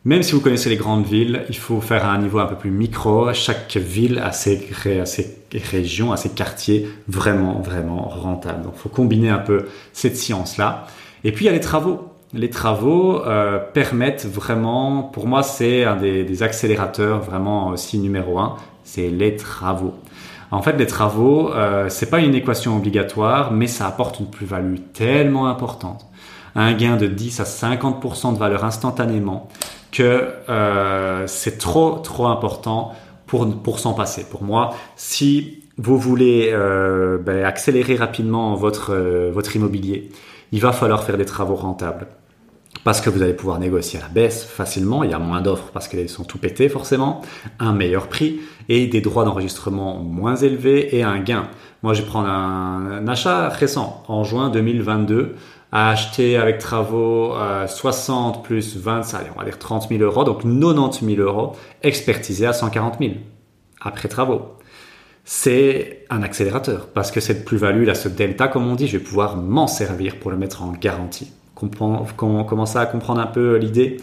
même 0.07 0.23
si 0.23 0.31
vous 0.31 0.39
connaissez 0.39 0.69
les 0.69 0.77
grandes 0.77 1.05
villes, 1.05 1.43
il 1.49 1.57
faut 1.57 1.81
faire 1.81 2.05
à 2.05 2.13
un 2.13 2.19
niveau 2.19 2.39
un 2.39 2.45
peu 2.45 2.55
plus 2.55 2.71
micro. 2.71 3.33
Chaque 3.33 3.75
ville 3.75 4.19
a 4.19 4.31
ses, 4.31 4.65
régions, 5.69 6.13
a 6.13 6.17
ses 6.17 6.29
quartiers 6.29 6.87
vraiment, 7.09 7.59
vraiment 7.59 8.03
rentables. 8.07 8.61
Donc, 8.61 8.71
il 8.77 8.79
faut 8.79 8.87
combiner 8.87 9.27
un 9.27 9.37
peu 9.37 9.65
cette 9.91 10.15
science-là. 10.15 10.87
Et 11.25 11.33
puis, 11.33 11.43
il 11.43 11.47
y 11.47 11.49
a 11.49 11.51
les 11.51 11.59
travaux. 11.59 12.07
Les 12.33 12.49
travaux 12.49 13.21
euh, 13.25 13.59
permettent 13.59 14.25
vraiment, 14.25 15.03
pour 15.03 15.27
moi, 15.27 15.43
c'est 15.43 15.83
un 15.83 15.97
des, 15.97 16.41
accélérateurs 16.41 17.19
vraiment 17.19 17.67
aussi 17.67 17.99
numéro 17.99 18.39
un, 18.39 18.55
c'est 18.85 19.09
les 19.09 19.35
travaux. 19.35 19.93
En 20.51 20.61
fait, 20.61 20.77
les 20.77 20.87
travaux, 20.87 21.51
euh, 21.51 21.89
c'est 21.89 22.09
pas 22.09 22.19
une 22.19 22.33
équation 22.33 22.77
obligatoire, 22.77 23.51
mais 23.51 23.67
ça 23.67 23.87
apporte 23.87 24.21
une 24.21 24.29
plus-value 24.29 24.77
tellement 24.93 25.47
importante. 25.47 26.05
Un 26.55 26.71
gain 26.71 26.95
de 26.95 27.07
10 27.07 27.41
à 27.41 27.43
50% 27.43 28.33
de 28.33 28.39
valeur 28.39 28.63
instantanément 28.63 29.49
que 29.97 30.27
euh, 30.47 31.25
c'est 31.25 31.57
trop 31.57 31.97
trop 32.03 32.27
important 32.27 32.93
pour 33.25 33.47
pour 33.63 33.79
s'en 33.79 33.93
passer. 33.93 34.25
Pour 34.29 34.43
moi, 34.43 34.75
si 34.95 35.63
vous 35.77 35.97
voulez 35.97 36.51
euh, 36.53 37.17
ben, 37.17 37.43
accélérer 37.43 37.95
rapidement 37.95 38.53
votre 38.53 38.93
euh, 38.93 39.31
votre 39.33 39.55
immobilier, 39.55 40.09
il 40.51 40.61
va 40.61 40.71
falloir 40.71 41.03
faire 41.03 41.17
des 41.17 41.25
travaux 41.25 41.55
rentables 41.55 42.05
parce 42.83 43.01
que 43.01 43.09
vous 43.09 43.23
allez 43.23 43.33
pouvoir 43.33 43.57
négocier 43.57 43.97
à 43.99 44.03
la 44.03 44.09
baisse 44.09 44.45
facilement, 44.45 45.03
il 45.03 45.09
y 45.09 45.13
a 45.15 45.19
moins 45.19 45.41
d'offres 45.41 45.71
parce 45.73 45.87
qu'elles 45.87 46.09
sont 46.09 46.25
tout 46.25 46.37
pétées 46.37 46.69
forcément, 46.69 47.21
un 47.57 47.73
meilleur 47.73 48.07
prix 48.07 48.39
et 48.69 48.85
des 48.85 49.01
droits 49.01 49.25
d'enregistrement 49.25 49.97
moins 49.97 50.35
élevés 50.35 50.95
et 50.95 51.01
un 51.01 51.19
gain. 51.19 51.49
Moi, 51.81 51.93
je 51.95 52.01
vais 52.01 52.07
prendre 52.07 52.29
un, 52.29 52.99
un 52.99 53.07
achat 53.07 53.49
récent 53.49 54.03
en 54.07 54.23
juin 54.23 54.49
2022 54.49 55.35
à 55.77 55.91
acheter 55.91 56.37
avec 56.37 56.57
travaux 56.57 57.35
60 57.67 58.37
euh, 58.37 58.39
plus 58.41 58.77
20, 58.77 59.13
allez, 59.13 59.27
on 59.35 59.37
va 59.37 59.45
dire 59.45 59.59
30 59.59 59.89
000 59.89 60.01
euros, 60.01 60.23
donc 60.23 60.41
90 60.41 61.05
000 61.05 61.21
euros, 61.21 61.55
expertisé 61.83 62.47
à 62.47 62.53
140 62.53 62.95
000 62.99 63.11
après 63.79 64.07
travaux. 64.07 64.55
C'est 65.23 66.03
un 66.09 66.23
accélérateur 66.23 66.87
parce 66.87 67.11
que 67.11 67.19
cette 67.19 67.45
plus-value, 67.45 67.85
là, 67.85 67.93
ce 67.93 68.09
delta, 68.09 68.47
comme 68.47 68.67
on 68.67 68.73
dit, 68.73 68.87
je 68.87 68.97
vais 68.97 69.03
pouvoir 69.03 69.37
m'en 69.37 69.67
servir 69.67 70.15
pour 70.15 70.31
le 70.31 70.37
mettre 70.37 70.63
en 70.63 70.71
garantie. 70.71 71.31
Commence 71.53 72.75
à 72.75 72.87
comprendre 72.87 73.21
un 73.21 73.27
peu 73.27 73.57
l'idée. 73.57 73.97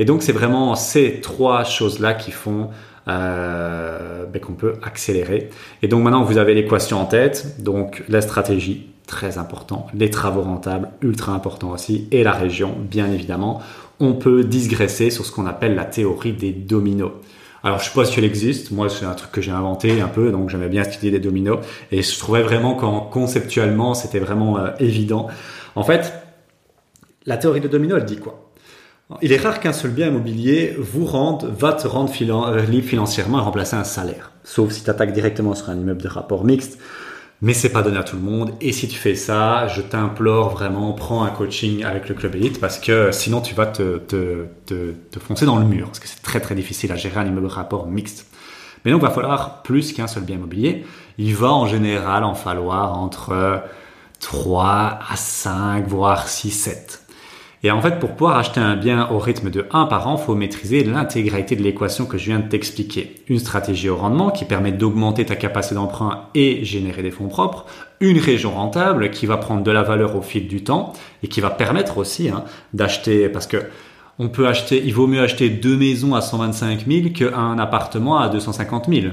Et 0.00 0.04
donc, 0.04 0.24
c'est 0.24 0.32
vraiment 0.32 0.74
ces 0.74 1.20
trois 1.20 1.62
choses-là 1.62 2.14
qui 2.14 2.32
font 2.32 2.70
euh, 3.06 4.26
ben, 4.26 4.42
qu'on 4.42 4.54
peut 4.54 4.74
accélérer. 4.82 5.50
Et 5.82 5.86
donc, 5.86 6.02
maintenant, 6.02 6.24
vous 6.24 6.38
avez 6.38 6.54
l'équation 6.54 7.00
en 7.00 7.04
tête. 7.04 7.62
Donc, 7.62 8.02
la 8.08 8.20
stratégie, 8.20 8.90
très 9.10 9.38
important. 9.38 9.88
Les 9.92 10.08
travaux 10.08 10.42
rentables, 10.42 10.88
ultra 11.02 11.32
important 11.32 11.70
aussi. 11.70 12.06
Et 12.12 12.22
la 12.22 12.32
région, 12.32 12.76
bien 12.80 13.10
évidemment. 13.12 13.60
On 13.98 14.14
peut 14.14 14.44
digresser 14.44 15.10
sur 15.10 15.26
ce 15.26 15.32
qu'on 15.32 15.46
appelle 15.46 15.74
la 15.74 15.84
théorie 15.84 16.32
des 16.32 16.52
dominos. 16.52 17.10
Alors, 17.64 17.80
je 17.80 17.86
sais 17.86 17.94
pas 17.94 18.04
si 18.04 18.18
elle 18.18 18.24
existe. 18.24 18.70
Moi, 18.70 18.88
c'est 18.88 19.04
un 19.04 19.14
truc 19.14 19.32
que 19.32 19.42
j'ai 19.42 19.50
inventé 19.50 20.00
un 20.00 20.08
peu, 20.08 20.30
donc 20.30 20.48
j'aimais 20.48 20.68
bien 20.68 20.84
étudier 20.84 21.10
les 21.10 21.18
dominos. 21.18 21.58
Et 21.90 22.02
je 22.02 22.18
trouvais 22.18 22.42
vraiment 22.42 22.74
qu'en 22.74 23.00
conceptuellement, 23.00 23.94
c'était 23.94 24.20
vraiment 24.20 24.58
euh, 24.58 24.70
évident. 24.78 25.26
En 25.74 25.82
fait, 25.82 26.14
la 27.26 27.36
théorie 27.36 27.60
des 27.60 27.68
dominos, 27.68 27.98
elle 28.00 28.06
dit 28.06 28.16
quoi? 28.18 28.52
Il 29.22 29.32
est 29.32 29.38
rare 29.38 29.58
qu'un 29.58 29.72
seul 29.72 29.90
bien 29.90 30.06
immobilier 30.06 30.76
vous 30.78 31.04
rende, 31.04 31.52
va 31.58 31.72
te 31.72 31.88
rendre 31.88 32.12
euh, 32.22 32.64
libre 32.64 32.86
financièrement 32.86 33.38
et 33.38 33.42
remplacer 33.42 33.74
un 33.74 33.84
salaire. 33.84 34.30
Sauf 34.44 34.70
si 34.70 34.84
tu 34.84 34.88
attaques 34.88 35.12
directement 35.12 35.54
sur 35.56 35.68
un 35.68 35.76
immeuble 35.76 36.00
de 36.00 36.08
rapport 36.08 36.44
mixte 36.44 36.78
mais 37.42 37.54
c'est 37.54 37.70
pas 37.70 37.82
donné 37.82 37.98
à 37.98 38.04
tout 38.04 38.16
le 38.16 38.22
monde. 38.22 38.52
Et 38.60 38.72
si 38.72 38.88
tu 38.88 38.96
fais 38.96 39.14
ça, 39.14 39.66
je 39.68 39.80
t'implore 39.80 40.50
vraiment, 40.50 40.92
prends 40.92 41.24
un 41.24 41.30
coaching 41.30 41.84
avec 41.84 42.08
le 42.08 42.14
club 42.14 42.34
élite 42.34 42.60
parce 42.60 42.78
que 42.78 43.12
sinon 43.12 43.40
tu 43.40 43.54
vas 43.54 43.66
te, 43.66 43.98
te, 43.98 44.46
te, 44.66 44.92
te 44.92 45.18
foncer 45.18 45.46
dans 45.46 45.58
le 45.58 45.64
mur 45.64 45.86
parce 45.86 46.00
que 46.00 46.08
c'est 46.08 46.22
très 46.22 46.40
très 46.40 46.54
difficile 46.54 46.92
à 46.92 46.96
gérer 46.96 47.20
un 47.20 47.26
immeuble 47.26 47.46
rapport 47.46 47.86
mixte. 47.86 48.26
Mais 48.84 48.92
donc, 48.92 49.02
il 49.02 49.06
va 49.06 49.10
falloir 49.10 49.62
plus 49.62 49.92
qu'un 49.92 50.06
seul 50.06 50.22
bien 50.22 50.36
immobilier. 50.36 50.84
Il 51.18 51.34
va 51.34 51.52
en 51.52 51.66
général 51.66 52.24
en 52.24 52.34
falloir 52.34 52.98
entre 52.98 53.62
3 54.20 54.98
à 55.08 55.16
5, 55.16 55.86
voire 55.86 56.28
6, 56.28 56.50
7. 56.50 57.02
Et 57.62 57.70
en 57.70 57.82
fait, 57.82 57.98
pour 57.98 58.12
pouvoir 58.12 58.38
acheter 58.38 58.60
un 58.60 58.74
bien 58.74 59.10
au 59.10 59.18
rythme 59.18 59.50
de 59.50 59.66
1 59.70 59.84
par 59.84 60.08
an, 60.08 60.16
faut 60.16 60.34
maîtriser 60.34 60.82
l'intégralité 60.82 61.56
de 61.56 61.62
l'équation 61.62 62.06
que 62.06 62.16
je 62.16 62.26
viens 62.26 62.38
de 62.38 62.48
t'expliquer. 62.48 63.16
Une 63.28 63.38
stratégie 63.38 63.90
au 63.90 63.96
rendement 63.96 64.30
qui 64.30 64.46
permet 64.46 64.72
d'augmenter 64.72 65.26
ta 65.26 65.36
capacité 65.36 65.74
d'emprunt 65.74 66.28
et 66.34 66.64
générer 66.64 67.02
des 67.02 67.10
fonds 67.10 67.28
propres. 67.28 67.66
Une 68.00 68.18
région 68.18 68.52
rentable 68.52 69.10
qui 69.10 69.26
va 69.26 69.36
prendre 69.36 69.62
de 69.62 69.70
la 69.70 69.82
valeur 69.82 70.16
au 70.16 70.22
fil 70.22 70.48
du 70.48 70.64
temps 70.64 70.94
et 71.22 71.28
qui 71.28 71.42
va 71.42 71.50
permettre 71.50 71.98
aussi 71.98 72.30
hein, 72.30 72.44
d'acheter, 72.72 73.28
parce 73.28 73.46
que 73.46 73.58
on 74.18 74.28
peut 74.28 74.48
acheter, 74.48 74.82
il 74.82 74.94
vaut 74.94 75.06
mieux 75.06 75.22
acheter 75.22 75.50
deux 75.50 75.76
maisons 75.76 76.14
à 76.14 76.22
125 76.22 76.86
000 76.86 77.08
qu'un 77.10 77.58
appartement 77.58 78.18
à 78.18 78.28
250 78.28 78.86
000 78.88 79.06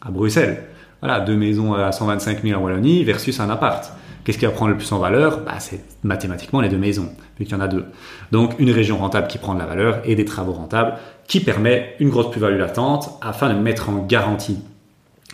à 0.00 0.10
Bruxelles. 0.10 0.64
Voilà, 1.02 1.18
deux 1.18 1.36
maisons 1.36 1.74
à 1.74 1.90
125 1.90 2.44
000 2.44 2.58
en 2.58 2.62
Wallonie 2.62 3.02
versus 3.02 3.40
un 3.40 3.50
appart. 3.50 3.92
Qu'est-ce 4.22 4.38
qui 4.38 4.44
va 4.44 4.52
prendre 4.52 4.70
le 4.70 4.76
plus 4.76 4.90
en 4.92 5.00
valeur? 5.00 5.40
Bah, 5.40 5.58
C'est 5.58 5.80
mathématiquement 6.04 6.60
les 6.60 6.68
deux 6.68 6.78
maisons, 6.78 7.08
vu 7.38 7.44
qu'il 7.44 7.54
y 7.54 7.56
en 7.56 7.60
a 7.60 7.66
deux. 7.66 7.86
Donc 8.30 8.54
une 8.60 8.70
région 8.70 8.98
rentable 8.98 9.26
qui 9.26 9.38
prend 9.38 9.54
de 9.54 9.58
la 9.58 9.66
valeur 9.66 10.00
et 10.04 10.14
des 10.14 10.24
travaux 10.24 10.52
rentables 10.52 10.94
qui 11.26 11.40
permet 11.40 11.96
une 11.98 12.08
grosse 12.08 12.30
plus-value 12.30 12.58
latente 12.58 13.10
afin 13.20 13.52
de 13.52 13.58
mettre 13.58 13.88
en 13.88 13.98
garantie. 13.98 14.60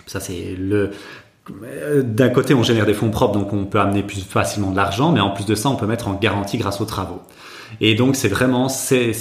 Ça 0.07 0.21
c'est 0.21 0.57
le... 0.59 0.93
D'un 2.03 2.29
côté, 2.29 2.53
on 2.53 2.63
génère 2.63 2.85
des 2.85 2.93
fonds 2.93 3.11
propres, 3.11 3.33
donc 3.33 3.55
on 3.55 3.65
peut 3.65 3.81
amener 3.81 4.03
plus 4.03 4.23
facilement 4.23 4.71
de 4.71 4.77
l'argent, 4.77 5.13
mais 5.13 5.21
en 5.21 5.31
plus 5.31 5.47
de 5.47 5.55
ça, 5.55 5.71
on 5.71 5.77
peut 5.77 5.87
mettre 5.87 6.09
en 6.09 6.13
garantie 6.13 6.59
grâce 6.59 6.79
aux 6.83 6.85
travaux. 6.85 7.23
Et 7.81 7.95
donc, 7.95 8.17
c'est 8.17 8.29
vraiment 8.29 8.69
ces, 8.69 9.15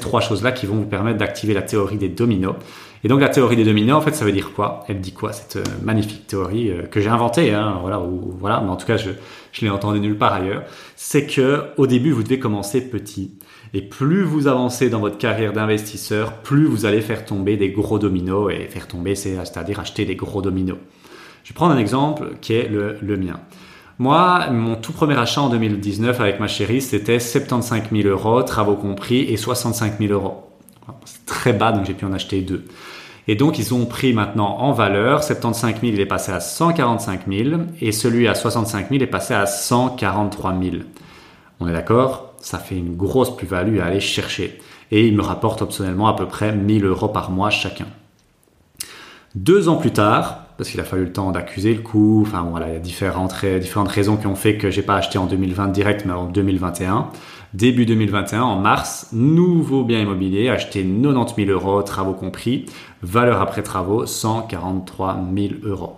trois 0.00 0.20
choses-là 0.20 0.50
qui 0.50 0.66
vont 0.66 0.74
vous 0.76 0.86
permettre 0.86 1.18
d'activer 1.18 1.54
la 1.54 1.62
théorie 1.62 1.96
des 1.96 2.08
dominos. 2.08 2.56
Et 3.02 3.08
donc, 3.08 3.20
la 3.20 3.30
théorie 3.30 3.56
des 3.56 3.64
dominos, 3.64 3.96
en 3.96 4.02
fait, 4.02 4.14
ça 4.14 4.24
veut 4.24 4.32
dire 4.32 4.52
quoi? 4.52 4.84
Elle 4.86 5.00
dit 5.00 5.12
quoi 5.12 5.32
Cette 5.32 5.56
euh, 5.56 5.64
magnifique 5.82 6.26
théorie 6.26 6.70
euh, 6.70 6.82
que 6.82 7.00
j'ai 7.00 7.08
inventée, 7.08 7.54
hein, 7.54 7.78
voilà, 7.80 7.98
ou, 8.00 8.34
voilà, 8.38 8.60
mais 8.60 8.68
en 8.68 8.76
tout 8.76 8.86
cas, 8.86 8.98
je, 8.98 9.10
je 9.52 9.60
l'ai 9.62 9.70
entendue 9.70 10.00
nulle 10.00 10.18
part 10.18 10.34
ailleurs. 10.34 10.64
C'est 10.96 11.26
que 11.26 11.64
au 11.78 11.86
début, 11.86 12.10
vous 12.10 12.22
devez 12.22 12.38
commencer 12.38 12.82
petit. 12.82 13.32
Et 13.72 13.80
plus 13.80 14.22
vous 14.22 14.48
avancez 14.48 14.90
dans 14.90 15.00
votre 15.00 15.16
carrière 15.16 15.52
d'investisseur, 15.52 16.34
plus 16.42 16.66
vous 16.66 16.84
allez 16.84 17.00
faire 17.00 17.24
tomber 17.24 17.56
des 17.56 17.70
gros 17.70 17.98
dominos. 17.98 18.52
Et 18.52 18.66
faire 18.68 18.86
tomber, 18.86 19.14
c'est-à-dire 19.14 19.80
acheter 19.80 20.04
des 20.04 20.16
gros 20.16 20.42
dominos. 20.42 20.78
Je 21.44 21.50
vais 21.50 21.54
prendre 21.54 21.72
un 21.72 21.78
exemple 21.78 22.32
qui 22.42 22.52
est 22.52 22.68
le, 22.68 22.98
le 23.00 23.16
mien. 23.16 23.40
Moi, 23.98 24.50
mon 24.50 24.76
tout 24.76 24.92
premier 24.92 25.16
achat 25.16 25.40
en 25.40 25.48
2019 25.48 26.20
avec 26.20 26.40
ma 26.40 26.48
chérie, 26.48 26.80
c'était 26.80 27.18
75 27.18 27.82
000 27.92 28.08
euros, 28.08 28.42
travaux 28.42 28.76
compris, 28.76 29.20
et 29.20 29.36
65 29.36 29.98
000 29.98 30.12
euros. 30.12 30.49
C'est 31.04 31.26
très 31.26 31.52
bas, 31.52 31.72
donc 31.72 31.84
j'ai 31.86 31.94
pu 31.94 32.04
en 32.04 32.12
acheter 32.12 32.40
deux. 32.40 32.64
Et 33.28 33.36
donc, 33.36 33.58
ils 33.58 33.74
ont 33.74 33.86
pris 33.86 34.12
maintenant 34.12 34.58
en 34.58 34.72
valeur. 34.72 35.22
75 35.22 35.80
000, 35.80 35.92
il 35.92 36.00
est 36.00 36.06
passé 36.06 36.32
à 36.32 36.40
145 36.40 37.22
000. 37.28 37.60
Et 37.80 37.92
celui 37.92 38.26
à 38.26 38.34
65 38.34 38.88
000 38.90 39.02
est 39.02 39.06
passé 39.06 39.34
à 39.34 39.46
143 39.46 40.54
000. 40.60 40.76
On 41.60 41.68
est 41.68 41.72
d'accord? 41.72 42.34
Ça 42.40 42.58
fait 42.58 42.76
une 42.76 42.96
grosse 42.96 43.36
plus-value 43.36 43.78
à 43.78 43.84
aller 43.84 44.00
chercher. 44.00 44.60
Et 44.90 45.06
il 45.06 45.16
me 45.16 45.22
rapporte 45.22 45.62
optionnellement 45.62 46.08
à 46.08 46.16
peu 46.16 46.26
près 46.26 46.52
1000 46.52 46.84
euros 46.84 47.08
par 47.08 47.30
mois 47.30 47.50
chacun. 47.50 47.86
Deux 49.34 49.68
ans 49.68 49.76
plus 49.76 49.92
tard, 49.92 50.46
parce 50.60 50.68
qu'il 50.68 50.80
a 50.80 50.84
fallu 50.84 51.04
le 51.04 51.12
temps 51.14 51.32
d'accuser 51.32 51.72
le 51.72 51.80
coup. 51.80 52.20
Enfin 52.20 52.46
voilà, 52.50 52.68
il 52.68 52.74
y 52.74 52.76
a 52.76 52.80
différentes, 52.80 53.34
différentes 53.62 53.88
raisons 53.88 54.18
qui 54.18 54.26
ont 54.26 54.34
fait 54.34 54.58
que 54.58 54.70
j'ai 54.70 54.82
pas 54.82 54.96
acheté 54.96 55.16
en 55.16 55.24
2020 55.24 55.68
direct, 55.68 56.04
mais 56.04 56.12
en 56.12 56.26
2021. 56.26 57.08
Début 57.54 57.86
2021, 57.86 58.42
en 58.42 58.56
mars, 58.56 59.08
nouveau 59.14 59.84
bien 59.84 60.00
immobilier, 60.00 60.50
acheté 60.50 60.84
90 60.84 61.46
000 61.46 61.50
euros, 61.50 61.80
travaux 61.80 62.12
compris, 62.12 62.66
valeur 63.00 63.40
après 63.40 63.62
travaux 63.62 64.04
143 64.04 65.18
000 65.34 65.54
euros. 65.62 65.96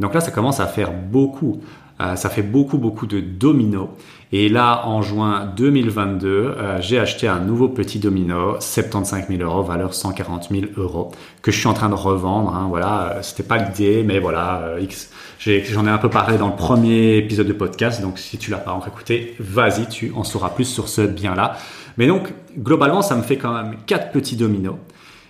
Donc 0.00 0.12
là, 0.12 0.20
ça 0.20 0.32
commence 0.32 0.58
à 0.58 0.66
faire 0.66 0.92
beaucoup. 0.92 1.60
Euh, 2.00 2.16
ça 2.16 2.28
fait 2.30 2.42
beaucoup, 2.42 2.78
beaucoup 2.78 3.06
de 3.06 3.20
dominos. 3.20 3.88
Et 4.30 4.48
là, 4.48 4.86
en 4.86 5.02
juin 5.02 5.52
2022, 5.56 6.28
euh, 6.28 6.80
j'ai 6.80 6.98
acheté 6.98 7.26
un 7.26 7.40
nouveau 7.40 7.68
petit 7.68 7.98
domino, 7.98 8.56
75 8.60 9.26
000 9.28 9.42
euros, 9.42 9.62
valeur 9.62 9.94
140 9.94 10.48
000 10.50 10.62
euros, 10.76 11.10
que 11.42 11.50
je 11.50 11.58
suis 11.58 11.66
en 11.66 11.72
train 11.72 11.88
de 11.88 11.94
revendre. 11.94 12.54
Hein, 12.54 12.66
voilà, 12.68 13.14
euh, 13.16 13.22
c'était 13.22 13.42
pas 13.42 13.56
l'idée, 13.56 14.04
mais 14.04 14.18
voilà, 14.18 14.76
X. 14.80 15.10
J'en 15.38 15.86
ai, 15.86 15.90
un 15.90 15.98
peu 15.98 16.10
parlé 16.10 16.36
dans 16.36 16.48
le 16.48 16.56
premier 16.56 17.16
épisode 17.16 17.46
de 17.46 17.52
podcast, 17.52 18.02
donc 18.02 18.18
si 18.18 18.38
tu 18.38 18.50
l'as 18.50 18.58
pas 18.58 18.72
encore 18.72 18.88
écouté, 18.88 19.34
vas-y, 19.38 19.88
tu 19.88 20.12
en 20.14 20.24
sauras 20.24 20.50
plus 20.50 20.64
sur 20.64 20.88
ce 20.88 21.02
bien-là. 21.02 21.56
Mais 21.96 22.06
donc, 22.06 22.32
globalement, 22.58 23.02
ça 23.02 23.16
me 23.16 23.22
fait 23.22 23.38
quand 23.38 23.52
même 23.52 23.76
quatre 23.86 24.10
petits 24.12 24.36
dominos. 24.36 24.76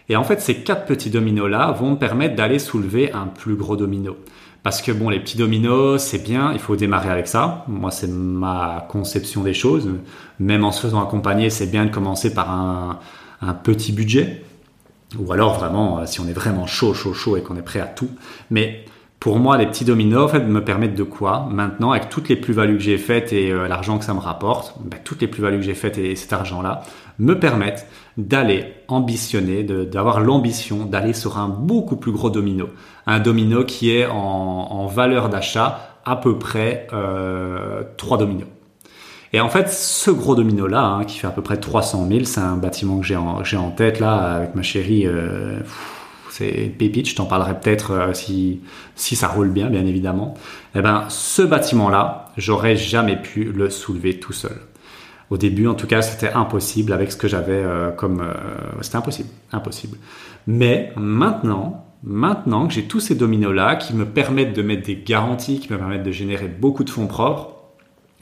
Et 0.09 0.17
en 0.17 0.25
fait, 0.25 0.41
ces 0.41 0.57
quatre 0.57 0.87
petits 0.87 1.11
dominos-là 1.11 1.73
vont 1.73 1.93
me 1.93 1.97
permettre 1.97 2.35
d'aller 2.35 2.59
soulever 2.59 3.13
un 3.13 3.27
plus 3.27 3.55
gros 3.55 3.77
domino. 3.77 4.17
Parce 4.63 4.83
que 4.83 4.93
bon, 4.93 5.09
les 5.09 5.21
petits 5.21 5.37
dominos, 5.37 6.03
c'est 6.03 6.23
bien, 6.23 6.53
il 6.53 6.59
faut 6.59 6.77
démarrer 6.77 7.11
avec 7.11 7.29
ça. 7.29 7.65
Moi, 7.69 7.91
c'est 7.91 8.09
ma 8.09 8.87
conception 8.89 9.43
des 9.43 9.55
choses. 9.55 9.89
Même 10.41 10.65
en 10.65 10.73
se 10.73 10.81
faisant 10.81 11.03
accompagner, 11.03 11.49
c'est 11.51 11.67
bien 11.67 11.87
de 11.87 11.91
commencer 11.91 12.35
par 12.35 12.51
un, 12.51 12.99
petit 13.63 13.93
budget. 13.93 14.45
Ou 15.19 15.33
alors 15.33 15.55
vraiment, 15.55 16.01
euh, 16.01 16.07
si 16.07 16.21
on 16.21 16.27
est 16.27 16.35
vraiment 16.35 16.67
chaud, 16.67 16.93
chaud, 16.93 17.15
chaud 17.15 17.37
et 17.37 17.43
qu'on 17.43 17.57
est 17.57 17.63
prêt 17.63 17.81
à 17.81 17.87
tout. 17.87 18.11
Mais 18.51 18.85
pour 19.21 19.41
moi, 19.41 19.59
les 19.59 19.67
petits 19.67 19.85
dominos 19.85 20.25
en 20.25 20.29
fait, 20.29 20.41
me 20.41 20.65
permettent 20.65 20.95
de 20.95 21.03
quoi? 21.03 21.49
Maintenant, 21.51 21.91
avec 21.91 22.09
toutes 22.09 22.29
les 22.29 22.37
plus-values 22.37 22.77
que 22.77 22.83
j'ai 22.83 22.99
faites 22.99 23.33
et 23.33 23.51
euh, 23.51 23.67
l'argent 23.67 23.99
que 23.99 24.05
ça 24.05 24.15
me 24.15 24.21
rapporte, 24.21 24.75
ben, 24.81 24.99
toutes 25.03 25.21
les 25.21 25.27
plus-values 25.27 25.57
que 25.57 25.65
j'ai 25.65 25.75
faites 25.75 25.99
et 25.99 26.15
cet 26.15 26.33
argent-là 26.33 26.83
me 27.19 27.39
permettent 27.39 27.89
d'aller 28.17 28.75
ambitionner, 28.87 29.65
d'avoir 29.65 30.21
l'ambition 30.21 30.85
d'aller 30.85 31.13
sur 31.13 31.39
un 31.39 31.49
beaucoup 31.49 31.97
plus 31.97 32.13
gros 32.13 32.31
domino. 32.31 32.69
Un 33.07 33.19
domino 33.19 33.65
qui 33.65 33.91
est 33.91 34.07
en, 34.07 34.87
valeur 34.87 35.29
d'achat 35.29 35.99
à 36.05 36.17
peu 36.17 36.39
près 36.39 36.87
euh, 36.93 37.83
3 37.97 38.19
dominos. 38.19 38.49
Et 39.33 39.41
en 39.41 39.49
fait, 39.49 39.69
ce 39.69 40.11
gros 40.11 40.35
domino-là, 40.35 40.83
hein, 40.83 41.05
qui 41.05 41.19
fait 41.19 41.27
à 41.27 41.31
peu 41.31 41.43
près 41.43 41.59
300 41.59 42.07
000, 42.09 42.25
c'est 42.25 42.41
un 42.41 42.57
bâtiment 42.57 42.99
que 42.99 43.07
j'ai 43.07 43.17
en, 43.17 43.43
en, 43.43 43.71
tête 43.71 44.01
là 44.01 44.15
avec 44.15 44.55
ma 44.55 44.63
chérie. 44.63 45.07
Euh, 45.07 45.59
c'est 46.39 46.73
pépite, 46.79 47.09
je 47.09 47.17
t'en 47.17 47.27
parlerai 47.27 47.59
peut-être 47.59 47.91
euh, 47.91 48.15
si, 48.15 48.61
si 48.95 49.17
ça 49.17 49.27
roule 49.27 49.51
bien, 49.51 49.69
bien 49.71 49.85
évidemment. 49.85 50.35
Eh 50.77 50.81
ben, 50.81 51.05
ce 51.09 51.43
bâtiment-là, 51.43 52.27
j'aurais 52.37 52.77
jamais 52.77 53.17
pu 53.17 53.45
le 53.45 53.71
soulever 53.71 54.21
tout 54.21 54.33
seul. 54.33 54.57
Au 55.31 55.37
début, 55.37 55.67
en 55.67 55.75
tout 55.75 55.89
cas, 55.89 56.01
c'était 56.01 56.33
impossible 56.33 56.93
avec 56.93 57.11
ce 57.11 57.17
que 57.17 57.29
j'avais 57.29 57.53
euh, 57.53 57.91
comme... 57.91 58.21
Euh, 58.21 58.33
c'était 58.83 58.97
impossible, 58.97 59.29
impossible. 59.53 59.99
Mais 60.47 60.93
maintenant, 60.97 61.85
maintenant 62.05 62.69
que 62.69 62.75
j'ai 62.75 62.85
tous 62.85 63.01
ces 63.01 63.17
dominos-là 63.17 63.77
qui 63.77 63.95
me 63.95 64.07
permettent 64.07 64.55
de 64.55 64.63
mettre 64.63 64.87
des 64.87 64.97
garanties, 64.97 65.59
qui 65.59 65.73
me 65.73 65.79
permettent 65.79 66.05
de 66.05 66.13
générer 66.13 66.47
beaucoup 66.47 66.85
de 66.85 66.91
fonds 66.91 67.09
propres, 67.09 67.58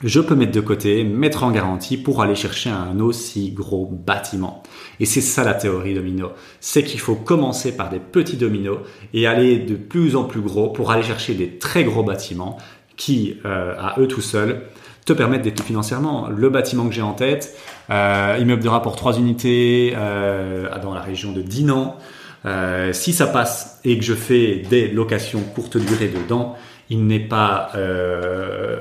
je 0.04 0.20
peux 0.20 0.34
mettre 0.34 0.52
de 0.52 0.60
côté, 0.60 1.04
mettre 1.04 1.44
en 1.44 1.50
garantie 1.50 1.96
pour 1.96 2.22
aller 2.22 2.34
chercher 2.34 2.70
un 2.70 3.00
aussi 3.00 3.50
gros 3.50 3.86
bâtiment. 3.86 4.62
Et 5.00 5.06
c'est 5.06 5.22
ça 5.22 5.42
la 5.42 5.54
théorie 5.54 5.94
domino. 5.94 6.32
C'est 6.60 6.84
qu'il 6.84 7.00
faut 7.00 7.14
commencer 7.14 7.76
par 7.76 7.88
des 7.88 7.98
petits 7.98 8.36
dominos 8.36 8.78
et 9.14 9.26
aller 9.26 9.58
de 9.58 9.74
plus 9.74 10.16
en 10.16 10.24
plus 10.24 10.42
gros 10.42 10.68
pour 10.68 10.90
aller 10.90 11.02
chercher 11.02 11.34
des 11.34 11.58
très 11.58 11.84
gros 11.84 12.02
bâtiments 12.02 12.58
qui, 12.96 13.38
euh, 13.46 13.74
à 13.78 13.98
eux 13.98 14.06
tout 14.06 14.20
seuls, 14.20 14.62
te 15.06 15.12
permettent 15.12 15.42
d'être 15.42 15.62
financièrement. 15.62 16.28
Le 16.28 16.50
bâtiment 16.50 16.88
que 16.88 16.94
j'ai 16.94 17.02
en 17.02 17.12
tête, 17.12 17.56
euh, 17.90 18.36
immeuble 18.40 18.62
de 18.62 18.68
rapport 18.68 18.96
3 18.96 19.18
unités 19.18 19.94
euh, 19.96 20.68
dans 20.82 20.92
la 20.92 21.00
région 21.00 21.32
de 21.32 21.40
Dinan. 21.40 21.96
Euh, 22.44 22.92
si 22.92 23.12
ça 23.12 23.26
passe 23.26 23.80
et 23.84 23.98
que 23.98 24.04
je 24.04 24.14
fais 24.14 24.56
des 24.56 24.88
locations 24.88 25.40
courte 25.54 25.76
durée 25.78 26.08
dedans, 26.08 26.56
il 26.90 27.06
n'est 27.06 27.20
pas 27.20 27.70
euh, 27.74 28.78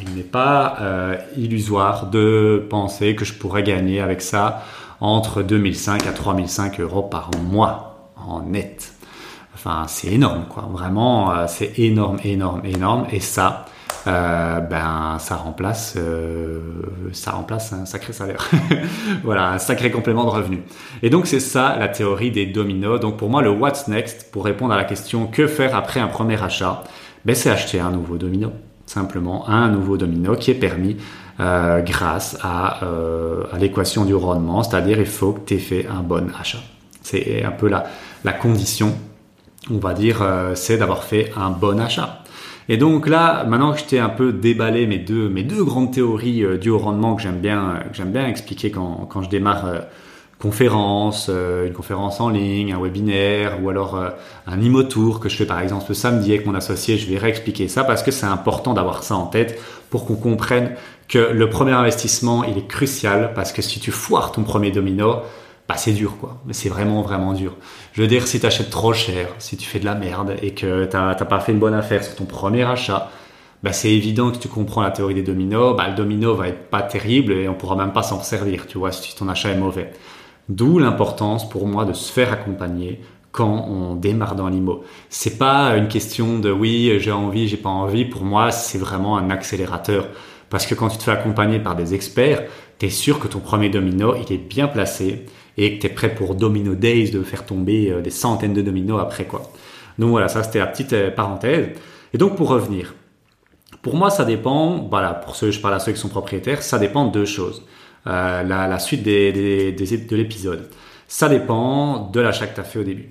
il 0.00 0.14
n'est 0.14 0.22
pas 0.22 0.76
euh, 0.80 1.16
illusoire 1.36 2.06
de 2.06 2.66
penser 2.68 3.14
que 3.14 3.24
je 3.24 3.34
pourrais 3.34 3.62
gagner 3.62 4.00
avec 4.00 4.22
ça 4.22 4.62
entre 5.00 5.42
2005 5.42 6.06
à 6.06 6.12
3005 6.12 6.80
euros 6.80 7.02
par 7.02 7.30
mois 7.42 8.12
en 8.16 8.42
net. 8.42 8.92
Enfin, 9.54 9.84
c'est 9.88 10.08
énorme, 10.08 10.44
quoi. 10.48 10.68
Vraiment, 10.70 11.32
euh, 11.32 11.44
c'est 11.48 11.78
énorme, 11.78 12.18
énorme, 12.24 12.62
énorme. 12.64 13.06
Et 13.10 13.20
ça, 13.20 13.64
euh, 14.06 14.60
ben, 14.60 15.16
ça 15.18 15.36
remplace, 15.36 15.96
ça 17.12 17.30
remplace 17.32 17.72
un 17.72 17.86
sacré 17.86 18.12
salaire. 18.12 18.48
voilà, 19.24 19.52
un 19.52 19.58
sacré 19.58 19.90
complément 19.90 20.24
de 20.24 20.30
revenu. 20.30 20.62
Et 21.02 21.10
donc, 21.10 21.26
c'est 21.26 21.40
ça 21.40 21.76
la 21.78 21.88
théorie 21.88 22.30
des 22.30 22.46
dominos. 22.46 23.00
Donc, 23.00 23.16
pour 23.16 23.30
moi, 23.30 23.42
le 23.42 23.50
what's 23.50 23.88
next, 23.88 24.30
pour 24.30 24.44
répondre 24.44 24.74
à 24.74 24.76
la 24.76 24.84
question 24.84 25.26
que 25.26 25.46
faire 25.46 25.74
après 25.74 26.00
un 26.00 26.08
premier 26.08 26.40
achat, 26.42 26.84
ben, 27.24 27.34
c'est 27.34 27.50
acheter 27.50 27.80
un 27.80 27.90
nouveau 27.90 28.18
domino 28.18 28.52
simplement 28.86 29.48
un 29.48 29.68
nouveau 29.68 29.96
domino 29.96 30.36
qui 30.36 30.50
est 30.50 30.54
permis 30.54 30.96
euh, 31.38 31.82
grâce 31.82 32.38
à, 32.42 32.82
euh, 32.84 33.44
à 33.52 33.58
l'équation 33.58 34.04
du 34.04 34.14
rendement, 34.14 34.62
c'est-à-dire 34.62 34.98
il 34.98 35.06
faut 35.06 35.32
que 35.32 35.40
tu 35.40 35.54
aies 35.54 35.58
fait 35.58 35.86
un 35.86 36.02
bon 36.02 36.30
achat. 36.40 36.60
C'est 37.02 37.44
un 37.44 37.50
peu 37.50 37.68
la, 37.68 37.84
la 38.24 38.32
condition, 38.32 38.94
on 39.70 39.78
va 39.78 39.92
dire, 39.92 40.22
euh, 40.22 40.54
c'est 40.54 40.78
d'avoir 40.78 41.04
fait 41.04 41.32
un 41.36 41.50
bon 41.50 41.78
achat. 41.78 42.22
Et 42.68 42.78
donc 42.78 43.06
là, 43.06 43.44
maintenant 43.44 43.72
que 43.72 43.78
je 43.80 43.84
t'ai 43.84 43.98
un 43.98 44.08
peu 44.08 44.32
déballé 44.32 44.86
mes 44.86 44.98
deux, 44.98 45.28
mes 45.28 45.42
deux 45.42 45.62
grandes 45.62 45.92
théories 45.92 46.42
du 46.58 46.72
rendement 46.72 47.14
que 47.14 47.22
j'aime 47.22 47.38
bien, 47.38 47.80
bien 48.06 48.26
expliquer 48.26 48.70
quand, 48.70 49.06
quand 49.08 49.22
je 49.22 49.28
démarre 49.28 49.66
conférence, 50.38 51.28
euh, 51.30 51.66
une 51.66 51.72
conférence 51.72 52.20
en 52.20 52.28
ligne, 52.28 52.72
un 52.72 52.80
webinaire 52.80 53.58
ou 53.62 53.70
alors 53.70 53.96
euh, 53.96 54.10
un 54.46 54.60
IMO 54.60 54.82
Tour 54.82 55.18
que 55.20 55.28
je 55.28 55.36
fais 55.36 55.46
par 55.46 55.60
exemple 55.60 55.84
ce 55.88 55.94
samedi 55.94 56.32
avec 56.32 56.46
mon 56.46 56.54
associé, 56.54 56.98
je 56.98 57.10
vais 57.10 57.18
réexpliquer 57.18 57.68
ça 57.68 57.84
parce 57.84 58.02
que 58.02 58.10
c'est 58.10 58.26
important 58.26 58.74
d'avoir 58.74 59.02
ça 59.02 59.16
en 59.16 59.26
tête 59.26 59.58
pour 59.88 60.04
qu'on 60.06 60.16
comprenne 60.16 60.72
que 61.08 61.18
le 61.18 61.48
premier 61.48 61.72
investissement, 61.72 62.44
il 62.44 62.58
est 62.58 62.66
crucial 62.66 63.32
parce 63.34 63.52
que 63.52 63.62
si 63.62 63.80
tu 63.80 63.92
foires 63.92 64.32
ton 64.32 64.42
premier 64.42 64.70
domino, 64.70 65.20
bah 65.68 65.76
c'est 65.76 65.92
dur 65.92 66.16
quoi, 66.20 66.36
mais 66.46 66.52
c'est 66.52 66.68
vraiment 66.68 67.00
vraiment 67.02 67.32
dur. 67.32 67.56
Je 67.92 68.02
veux 68.02 68.08
dire 68.08 68.26
si 68.26 68.38
tu 68.38 68.46
achètes 68.46 68.70
trop 68.70 68.92
cher, 68.92 69.28
si 69.38 69.56
tu 69.56 69.66
fais 69.66 69.80
de 69.80 69.84
la 69.86 69.94
merde 69.94 70.36
et 70.42 70.52
que 70.52 70.84
t'as 70.84 71.14
pas 71.14 71.40
fait 71.40 71.52
une 71.52 71.58
bonne 71.58 71.74
affaire 71.74 72.04
sur 72.04 72.14
ton 72.14 72.24
premier 72.26 72.64
achat, 72.64 73.10
bah 73.62 73.72
c'est 73.72 73.90
évident 73.90 74.30
que 74.30 74.36
tu 74.36 74.48
comprends 74.48 74.82
la 74.82 74.90
théorie 74.90 75.14
des 75.14 75.22
dominos, 75.22 75.74
bah 75.76 75.88
le 75.88 75.94
domino 75.94 76.34
va 76.34 76.48
être 76.48 76.68
pas 76.68 76.82
terrible 76.82 77.32
et 77.32 77.48
on 77.48 77.54
pourra 77.54 77.74
même 77.74 77.92
pas 77.92 78.02
s'en 78.02 78.22
servir, 78.22 78.66
tu 78.66 78.78
vois, 78.78 78.92
si 78.92 79.16
ton 79.16 79.28
achat 79.28 79.50
est 79.50 79.56
mauvais. 79.56 79.92
D'où 80.48 80.78
l'importance 80.78 81.48
pour 81.48 81.66
moi 81.66 81.84
de 81.84 81.92
se 81.92 82.12
faire 82.12 82.32
accompagner 82.32 83.00
quand 83.32 83.66
on 83.68 83.94
démarre 83.94 84.34
dans 84.34 84.48
l'IMO. 84.48 84.82
C'est 85.10 85.36
pas 85.36 85.76
une 85.76 85.88
question 85.88 86.38
de 86.38 86.50
oui, 86.50 86.98
j'ai 86.98 87.12
envie, 87.12 87.48
j'ai 87.48 87.58
pas 87.58 87.68
envie. 87.68 88.06
Pour 88.06 88.22
moi, 88.22 88.50
c'est 88.50 88.78
vraiment 88.78 89.18
un 89.18 89.28
accélérateur. 89.28 90.08
Parce 90.48 90.66
que 90.66 90.74
quand 90.74 90.88
tu 90.88 90.96
te 90.96 91.02
fais 91.02 91.10
accompagner 91.10 91.58
par 91.58 91.76
des 91.76 91.92
experts, 91.92 92.44
tu 92.78 92.86
es 92.86 92.90
sûr 92.90 93.18
que 93.18 93.28
ton 93.28 93.40
premier 93.40 93.68
domino, 93.68 94.14
il 94.14 94.32
est 94.32 94.38
bien 94.38 94.68
placé 94.68 95.26
et 95.56 95.76
que 95.76 95.80
tu 95.82 95.86
es 95.86 95.90
prêt 95.90 96.14
pour 96.14 96.34
Domino 96.34 96.74
Days 96.74 97.10
de 97.10 97.22
faire 97.22 97.44
tomber 97.44 97.90
euh, 97.90 98.00
des 98.00 98.10
centaines 98.10 98.54
de 98.54 98.62
dominos 98.62 99.00
après 99.00 99.24
quoi. 99.24 99.42
Donc 99.98 100.10
voilà, 100.10 100.28
ça 100.28 100.42
c'était 100.42 100.58
la 100.58 100.66
petite 100.66 100.92
euh, 100.92 101.10
parenthèse. 101.10 101.70
Et 102.12 102.18
donc 102.18 102.36
pour 102.36 102.48
revenir, 102.48 102.94
pour 103.82 103.96
moi 103.96 104.10
ça 104.10 104.24
dépend, 104.24 104.86
voilà, 104.90 105.14
pour 105.14 105.36
ceux, 105.36 105.50
je 105.50 105.60
parle 105.60 105.74
à 105.74 105.78
ceux 105.78 105.92
qui 105.92 105.98
sont 105.98 106.08
propriétaires, 106.08 106.62
ça 106.62 106.78
dépend 106.78 107.06
de 107.06 107.12
deux 107.12 107.24
choses. 107.24 107.64
Euh, 108.06 108.42
la, 108.44 108.78
suite 108.78 109.02
des, 109.02 109.32
des, 109.32 109.72
de 109.72 110.16
l'épisode. 110.16 110.68
Ça 111.08 111.28
dépend 111.28 112.08
de 112.10 112.20
l'achat 112.20 112.46
que 112.46 112.54
tu 112.54 112.60
as 112.60 112.64
fait 112.64 112.78
au 112.78 112.84
début. 112.84 113.08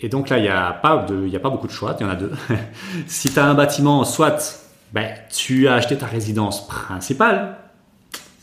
Et 0.00 0.08
donc 0.08 0.30
là, 0.30 0.38
il 0.38 0.42
n'y 0.42 0.48
a, 0.48 0.72
pas 0.72 1.06
a 1.06 1.38
pas 1.38 1.50
beaucoup 1.50 1.68
de 1.68 1.72
choix, 1.72 1.96
il 2.00 2.02
y 2.02 2.06
en 2.06 2.10
a 2.10 2.16
deux. 2.16 2.32
si 3.06 3.32
tu 3.32 3.38
as 3.38 3.46
un 3.46 3.54
bâtiment, 3.54 4.04
soit 4.04 4.68
ben, 4.92 5.14
tu 5.30 5.68
as 5.68 5.74
acheté 5.74 5.96
ta 5.96 6.06
résidence 6.06 6.66
principale, 6.66 7.56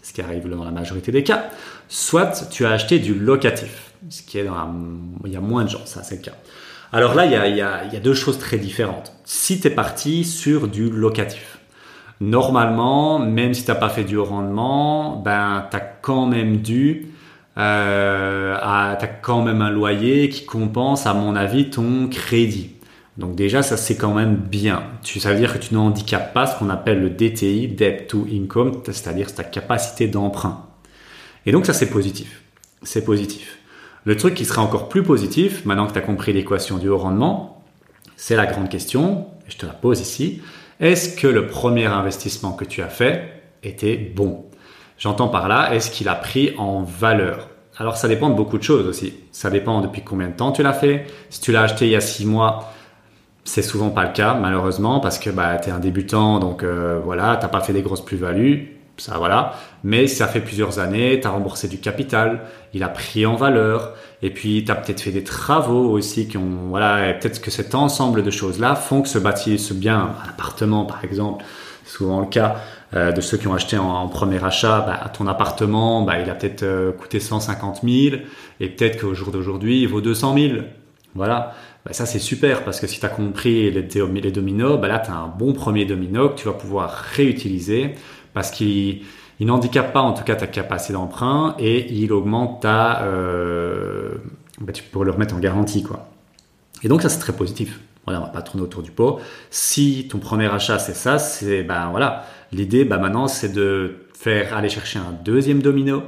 ce 0.02 0.14
qui 0.14 0.22
arrive 0.22 0.48
dans 0.48 0.64
la 0.64 0.72
majorité 0.72 1.12
des 1.12 1.24
cas, 1.24 1.50
soit 1.90 2.48
tu 2.50 2.66
as 2.66 2.72
acheté 2.72 3.00
du 3.00 3.14
locatif, 3.14 3.94
ce 4.10 4.22
qui 4.22 4.38
est 4.38 4.46
dans 4.46 4.56
la, 4.56 4.70
il 5.26 5.34
y 5.34 5.36
a 5.36 5.42
moins 5.42 5.66
de 5.66 5.70
gens, 5.70 5.86
ça 5.86 6.02
c'est 6.02 6.16
le 6.16 6.22
cas. 6.22 6.38
Alors 6.94 7.14
là, 7.14 7.26
il 7.26 7.34
y 7.34 7.36
a, 7.36 7.48
y 7.48 7.62
a, 7.62 7.84
y 7.86 7.98
a 7.98 8.00
deux 8.00 8.14
choses 8.14 8.40
très 8.40 8.58
différentes. 8.58 9.14
Si 9.26 9.60
tu 9.60 9.68
es 9.68 9.70
parti 9.70 10.24
sur 10.24 10.70
du 10.70 10.90
locatif, 10.90 11.59
normalement, 12.22 13.20
même 13.20 13.54
si 13.54 13.64
tu 13.64 13.72
n'as 13.72 13.76
pas 13.76 13.90
fait 13.90 14.04
du 14.04 14.18
rendement, 14.18 15.18
ben, 15.18 15.68
tu 15.70 15.78
as 15.78 15.80
quand 15.80 16.26
même 16.26 16.58
dû, 16.58 17.08
euh, 17.58 18.56
quand 19.22 19.42
même 19.44 19.62
un 19.62 19.70
loyer 19.70 20.30
qui 20.30 20.46
compense, 20.46 21.06
à 21.06 21.14
mon 21.14 21.36
avis, 21.36 21.70
ton 21.70 22.08
crédit. 22.08 22.72
Donc 23.18 23.36
déjà, 23.36 23.62
ça 23.62 23.76
c'est 23.76 23.98
quand 23.98 24.14
même 24.14 24.36
bien. 24.36 24.84
Ça 25.04 25.34
veut 25.34 25.40
dire 25.40 25.54
que 25.54 25.60
tu 25.60 25.74
ne 25.74 25.80
handicapes 25.80 26.34
pas 26.34 26.48
ce 26.48 26.58
qu'on 26.58 26.70
appelle 26.70 27.02
le 27.02 27.10
DTI, 27.10 27.68
Debt 27.68 28.08
to 28.08 28.26
Income, 28.32 28.82
c'est-à-dire 28.86 29.34
ta 29.36 29.44
capacité 29.44 30.08
d'emprunt. 30.08 30.66
Et 31.46 31.52
donc 31.52 31.66
ça 31.66 31.74
c'est 31.74 31.90
positif. 31.90 32.44
C'est 32.82 33.04
positif. 33.04 33.58
Le 34.06 34.16
truc 34.16 34.36
qui 34.36 34.46
serait 34.46 34.62
encore 34.62 34.88
plus 34.88 35.04
positif, 35.04 35.66
maintenant 35.66 35.86
que 35.86 35.92
tu 35.92 35.98
as 35.98 36.02
compris 36.02 36.32
l'équation 36.32 36.78
du 36.78 36.88
haut 36.88 36.98
rendement, 36.98 37.62
c'est 38.16 38.38
la 38.38 38.46
grande 38.46 38.70
question, 38.70 39.28
et 39.46 39.52
je 39.52 39.58
te 39.58 39.66
la 39.66 39.74
pose 39.74 40.00
ici, 40.00 40.42
est-ce 40.80 41.16
que 41.16 41.28
le 41.28 41.48
premier 41.48 41.86
investissement 41.86 42.54
que 42.54 42.66
tu 42.66 42.82
as 42.82 42.88
fait 42.88 43.44
était 43.64 43.98
bon? 43.98 44.46
J'entends 44.98 45.28
par 45.28 45.48
là, 45.48 45.74
est-ce 45.74 45.92
qu'il 45.92 46.08
a 46.08 46.16
pris 46.16 46.54
en 46.58 46.84
valeur? 46.84 47.50
Alors 47.78 47.98
ça 47.98 48.08
dépend 48.08 48.30
de 48.30 48.36
beaucoup 48.36 48.58
de 48.58 48.64
choses 48.64 48.88
aussi. 48.88 49.14
Ça 49.32 49.50
dépend 49.50 49.82
depuis 49.82 50.04
combien 50.04 50.28
de 50.28 50.34
temps 50.34 50.52
tu 50.52 50.64
l'as 50.64 50.74
fait. 50.74 51.06
Si 51.30 51.42
tu 51.42 51.52
l'as 51.52 51.64
acheté 51.64 51.86
il 51.86 51.92
y 51.92 51.96
a 51.96 52.02
six 52.02 52.26
mois, 52.26 52.74
c'est 53.44 53.62
souvent 53.62 53.90
pas 53.90 54.04
le 54.04 54.12
cas 54.12 54.34
malheureusement 54.34 55.00
parce 55.00 55.20
que 55.20 55.30
bah, 55.30 55.58
tu 55.58 55.70
es 55.70 55.72
un 55.72 55.80
débutant, 55.80 56.40
donc 56.40 56.64
euh, 56.64 57.00
voilà, 57.04 57.38
t'as 57.38 57.48
pas 57.48 57.62
fait 57.62 57.74
des 57.74 57.82
grosses 57.82 58.04
plus-values 58.04 58.79
ça 59.00 59.18
voilà. 59.18 59.56
Mais 59.84 60.08
ça 60.08 60.28
fait 60.28 60.42
plusieurs 60.42 60.80
années, 60.80 61.20
tu 61.20 61.28
as 61.28 61.32
remboursé 61.32 61.68
du 61.68 61.80
capital, 61.80 62.42
il 62.74 62.84
a 62.84 62.90
pris 62.90 63.26
en 63.26 63.36
valeur, 63.36 63.94
et 64.22 64.30
puis 64.30 64.64
tu 64.66 64.72
as 64.72 64.76
peut-être 64.76 65.02
fait 65.02 65.12
des 65.12 65.24
travaux 65.24 65.90
aussi 65.90 66.28
qui 66.28 66.38
ont, 66.38 66.68
voilà, 66.70 67.14
peut-être 67.14 67.42
que 67.42 67.52
cet 67.52 67.76
ensemble 67.76 68.24
de 68.24 68.32
choses-là 68.32 68.76
font 68.76 69.02
que 69.02 69.10
ce 69.10 69.18
bâti, 69.18 69.58
ce 69.60 69.74
bien, 69.74 69.98
un 69.98 70.30
appartement 70.30 70.86
par 70.86 71.04
exemple, 71.04 71.46
souvent 71.86 72.20
le 72.20 72.28
cas, 72.28 72.58
euh, 72.96 73.12
de 73.12 73.22
ceux 73.22 73.38
qui 73.38 73.48
ont 73.48 73.54
acheté 73.54 73.78
en, 73.78 74.08
premier 74.08 74.44
achat, 74.44 74.82
bah, 74.82 75.12
ton 75.16 75.28
appartement, 75.28 76.02
bah, 76.02 76.20
il 76.20 76.30
a 76.30 76.34
peut-être 76.34 76.64
euh, 76.64 76.92
coûté 76.92 77.20
150 77.20 77.82
000 77.84 78.22
et 78.60 78.70
peut-être 78.70 79.02
qu'au 79.02 79.14
jour 79.14 79.32
d'aujourd'hui, 79.32 79.82
il 79.82 79.88
vaut 79.88 80.02
200 80.02 80.36
000. 80.36 80.54
Voilà. 81.14 81.54
Bah, 81.86 81.94
ça, 81.94 82.08
c'est 82.08 82.20
super 82.20 82.64
parce 82.64 82.80
que 82.80 82.88
si 82.88 83.00
tu 83.00 83.06
as 83.06 83.10
compris 83.10 83.70
les, 83.70 83.88
les 84.22 84.32
dominos, 84.32 84.80
bah, 84.80 84.88
là, 84.88 85.00
tu 85.00 85.12
as 85.12 85.16
un 85.16 85.28
bon 85.28 85.54
premier 85.54 85.86
domino 85.86 86.30
que 86.30 86.40
tu 86.40 86.48
vas 86.48 86.54
pouvoir 86.54 86.90
réutiliser 86.92 87.94
parce 88.40 88.52
qu'il 88.52 89.02
il 89.42 89.48
n'handicape 89.48 89.92
pas 89.92 90.00
en 90.00 90.14
tout 90.14 90.24
cas 90.24 90.36
ta 90.38 90.48
capacité 90.48 90.94
d'emprunt 90.94 91.56
et 91.60 91.92
il 91.92 92.14
augmente 92.14 92.62
ta... 92.62 93.02
Euh, 93.04 94.12
bah, 94.62 94.72
tu 94.72 94.82
peux 94.82 95.04
le 95.04 95.12
remettre 95.12 95.36
en 95.36 95.40
garantie. 95.40 95.84
quoi. 95.84 96.08
Et 96.82 96.88
donc 96.88 97.02
ça, 97.02 97.10
c'est 97.10 97.20
très 97.20 97.34
positif. 97.34 97.82
Voilà, 98.06 98.22
on 98.22 98.24
va 98.24 98.30
pas 98.30 98.42
tourner 98.42 98.64
autour 98.64 98.82
du 98.82 98.92
pot. 98.92 99.20
Si 99.50 100.08
ton 100.10 100.20
premier 100.20 100.46
achat, 100.46 100.80
c'est 100.80 100.96
ça, 100.96 101.20
c'est 101.20 101.64
ben 101.64 101.90
voilà, 101.92 102.28
l'idée 102.54 102.86
ben 102.86 102.98
maintenant, 102.98 103.28
c'est 103.28 103.52
de 103.52 104.06
faire 104.14 104.56
aller 104.56 104.70
chercher 104.70 105.00
un 105.00 105.12
deuxième 105.22 105.62
domino. 105.62 106.04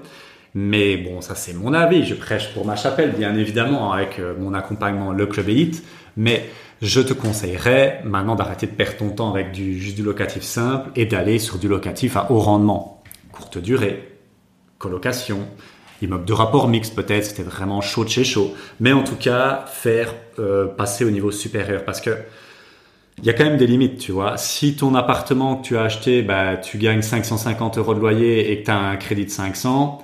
Mais 0.53 0.95
bon, 0.95 1.19
ça 1.19 1.35
c'est 1.35 1.53
mon 1.53 1.73
avis, 1.73 2.05
je 2.05 2.15
prêche 2.15 2.53
pour 2.53 2.65
ma 2.65 2.77
chapelle, 2.77 3.11
bien 3.11 3.35
évidemment, 3.35 3.91
avec 3.91 4.19
euh, 4.19 4.33
mon 4.39 4.53
accompagnement 4.53 5.11
Le 5.11 5.25
Club 5.25 5.49
Elite. 5.49 5.83
Mais 6.17 6.49
je 6.81 7.01
te 7.01 7.13
conseillerais 7.13 8.01
maintenant 8.03 8.35
d'arrêter 8.35 8.67
de 8.67 8.71
perdre 8.71 8.97
ton 8.97 9.09
temps 9.09 9.31
avec 9.31 9.51
du, 9.51 9.79
juste 9.79 9.95
du 9.95 10.03
locatif 10.03 10.43
simple 10.43 10.89
et 10.95 11.05
d'aller 11.05 11.39
sur 11.39 11.57
du 11.57 11.67
locatif 11.67 12.17
à 12.17 12.31
haut 12.31 12.39
rendement, 12.39 13.03
courte 13.31 13.57
durée, 13.57 14.17
colocation, 14.77 15.47
immeuble 16.01 16.25
de 16.25 16.33
rapport 16.33 16.67
mixte 16.67 16.95
peut-être, 16.95 17.25
c'était 17.25 17.43
vraiment 17.43 17.81
chaud 17.81 18.03
de 18.03 18.09
chez 18.09 18.23
chaud. 18.23 18.53
Mais 18.79 18.91
en 18.93 19.03
tout 19.03 19.15
cas, 19.15 19.65
faire 19.67 20.13
euh, 20.39 20.65
passer 20.65 21.05
au 21.05 21.11
niveau 21.11 21.31
supérieur 21.31 21.85
parce 21.85 22.01
que 22.01 22.17
il 23.17 23.25
y 23.25 23.29
a 23.29 23.33
quand 23.33 23.43
même 23.43 23.57
des 23.57 23.67
limites, 23.67 23.99
tu 23.99 24.11
vois. 24.11 24.37
Si 24.37 24.75
ton 24.75 24.95
appartement 24.95 25.57
que 25.57 25.67
tu 25.67 25.77
as 25.77 25.83
acheté, 25.83 26.23
bah, 26.23 26.57
tu 26.57 26.79
gagnes 26.79 27.03
550 27.03 27.77
euros 27.77 27.93
de 27.93 27.99
loyer 27.99 28.51
et 28.51 28.61
que 28.61 28.65
tu 28.65 28.71
as 28.71 28.77
un 28.77 28.95
crédit 28.95 29.25
de 29.25 29.29
500, 29.29 30.03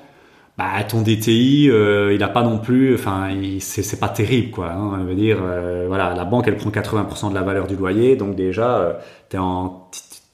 bah, 0.57 0.83
ton 0.87 1.01
DTI, 1.03 1.69
euh, 1.69 2.13
il 2.15 2.23
a 2.23 2.29
pas 2.29 2.41
non 2.41 2.57
plus, 2.57 2.95
enfin, 2.95 3.29
c'est 3.59 3.99
pas 3.99 4.09
terrible, 4.09 4.49
quoi. 4.49 4.71
Hein, 4.71 5.03
veut 5.03 5.13
dire, 5.13 5.37
euh, 5.41 5.85
voilà, 5.87 6.15
la 6.15 6.25
banque, 6.25 6.47
elle 6.47 6.57
prend 6.57 6.71
80% 6.71 7.29
de 7.29 7.35
la 7.35 7.43
valeur 7.43 7.67
du 7.67 7.75
loyer, 7.75 8.15
donc 8.15 8.35
déjà, 8.35 8.77
euh, 8.79 8.93
en, 9.37 9.87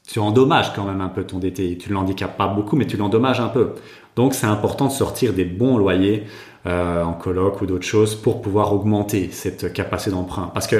tu 0.07 0.19
endommages 0.19 0.73
quand 0.73 0.86
même 0.86 1.01
un 1.01 1.09
peu 1.09 1.25
ton 1.25 1.39
DTI. 1.39 1.77
Tu 1.77 1.91
l'handicapes 1.91 2.38
pas 2.38 2.47
beaucoup, 2.47 2.77
mais 2.77 2.86
tu 2.86 2.95
l'endommages 2.95 3.41
un 3.41 3.49
peu. 3.49 3.71
Donc, 4.15 4.33
c'est 4.33 4.47
important 4.47 4.86
de 4.88 4.91
sortir 4.91 5.33
des 5.33 5.45
bons 5.45 5.77
loyers 5.77 6.23
en 6.65 7.12
coloc 7.13 7.62
ou 7.62 7.65
d'autres 7.65 7.86
choses 7.86 8.15
pour 8.15 8.41
pouvoir 8.41 8.73
augmenter 8.73 9.29
cette 9.31 9.73
capacité 9.73 10.12
d'emprunt. 10.12 10.49
Parce 10.53 10.67
que 10.67 10.77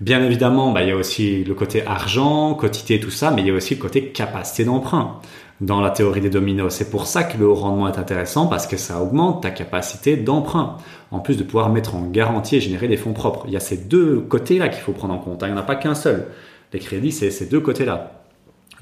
Bien 0.00 0.22
évidemment, 0.24 0.72
bah, 0.72 0.82
il 0.82 0.88
y 0.88 0.92
a 0.92 0.96
aussi 0.96 1.44
le 1.44 1.54
côté 1.54 1.86
argent, 1.86 2.54
quotité, 2.54 2.98
tout 2.98 3.10
ça, 3.10 3.30
mais 3.30 3.42
il 3.42 3.48
y 3.48 3.50
a 3.50 3.54
aussi 3.54 3.76
le 3.76 3.80
côté 3.80 4.08
capacité 4.08 4.64
d'emprunt 4.64 5.20
dans 5.60 5.80
la 5.80 5.90
théorie 5.90 6.20
des 6.20 6.30
dominos. 6.30 6.74
C'est 6.74 6.90
pour 6.90 7.06
ça 7.06 7.22
que 7.22 7.38
le 7.38 7.46
haut 7.46 7.54
rendement 7.54 7.88
est 7.88 7.98
intéressant 7.98 8.46
parce 8.46 8.66
que 8.66 8.76
ça 8.76 9.00
augmente 9.00 9.42
ta 9.42 9.50
capacité 9.50 10.16
d'emprunt, 10.16 10.76
en 11.10 11.20
plus 11.20 11.36
de 11.36 11.44
pouvoir 11.44 11.70
mettre 11.70 11.94
en 11.94 12.02
garantie 12.02 12.56
et 12.56 12.60
générer 12.60 12.88
des 12.88 12.96
fonds 12.96 13.12
propres. 13.12 13.44
Il 13.46 13.52
y 13.52 13.56
a 13.56 13.60
ces 13.60 13.76
deux 13.76 14.20
côtés-là 14.20 14.68
qu'il 14.68 14.82
faut 14.82 14.92
prendre 14.92 15.14
en 15.14 15.18
compte. 15.18 15.42
Hein. 15.42 15.46
Il 15.48 15.52
n'y 15.52 15.58
en 15.58 15.62
a 15.62 15.64
pas 15.64 15.76
qu'un 15.76 15.94
seul. 15.94 16.26
Les 16.72 16.80
crédits, 16.80 17.12
c'est 17.12 17.30
ces 17.30 17.46
deux 17.46 17.60
côtés-là. 17.60 18.24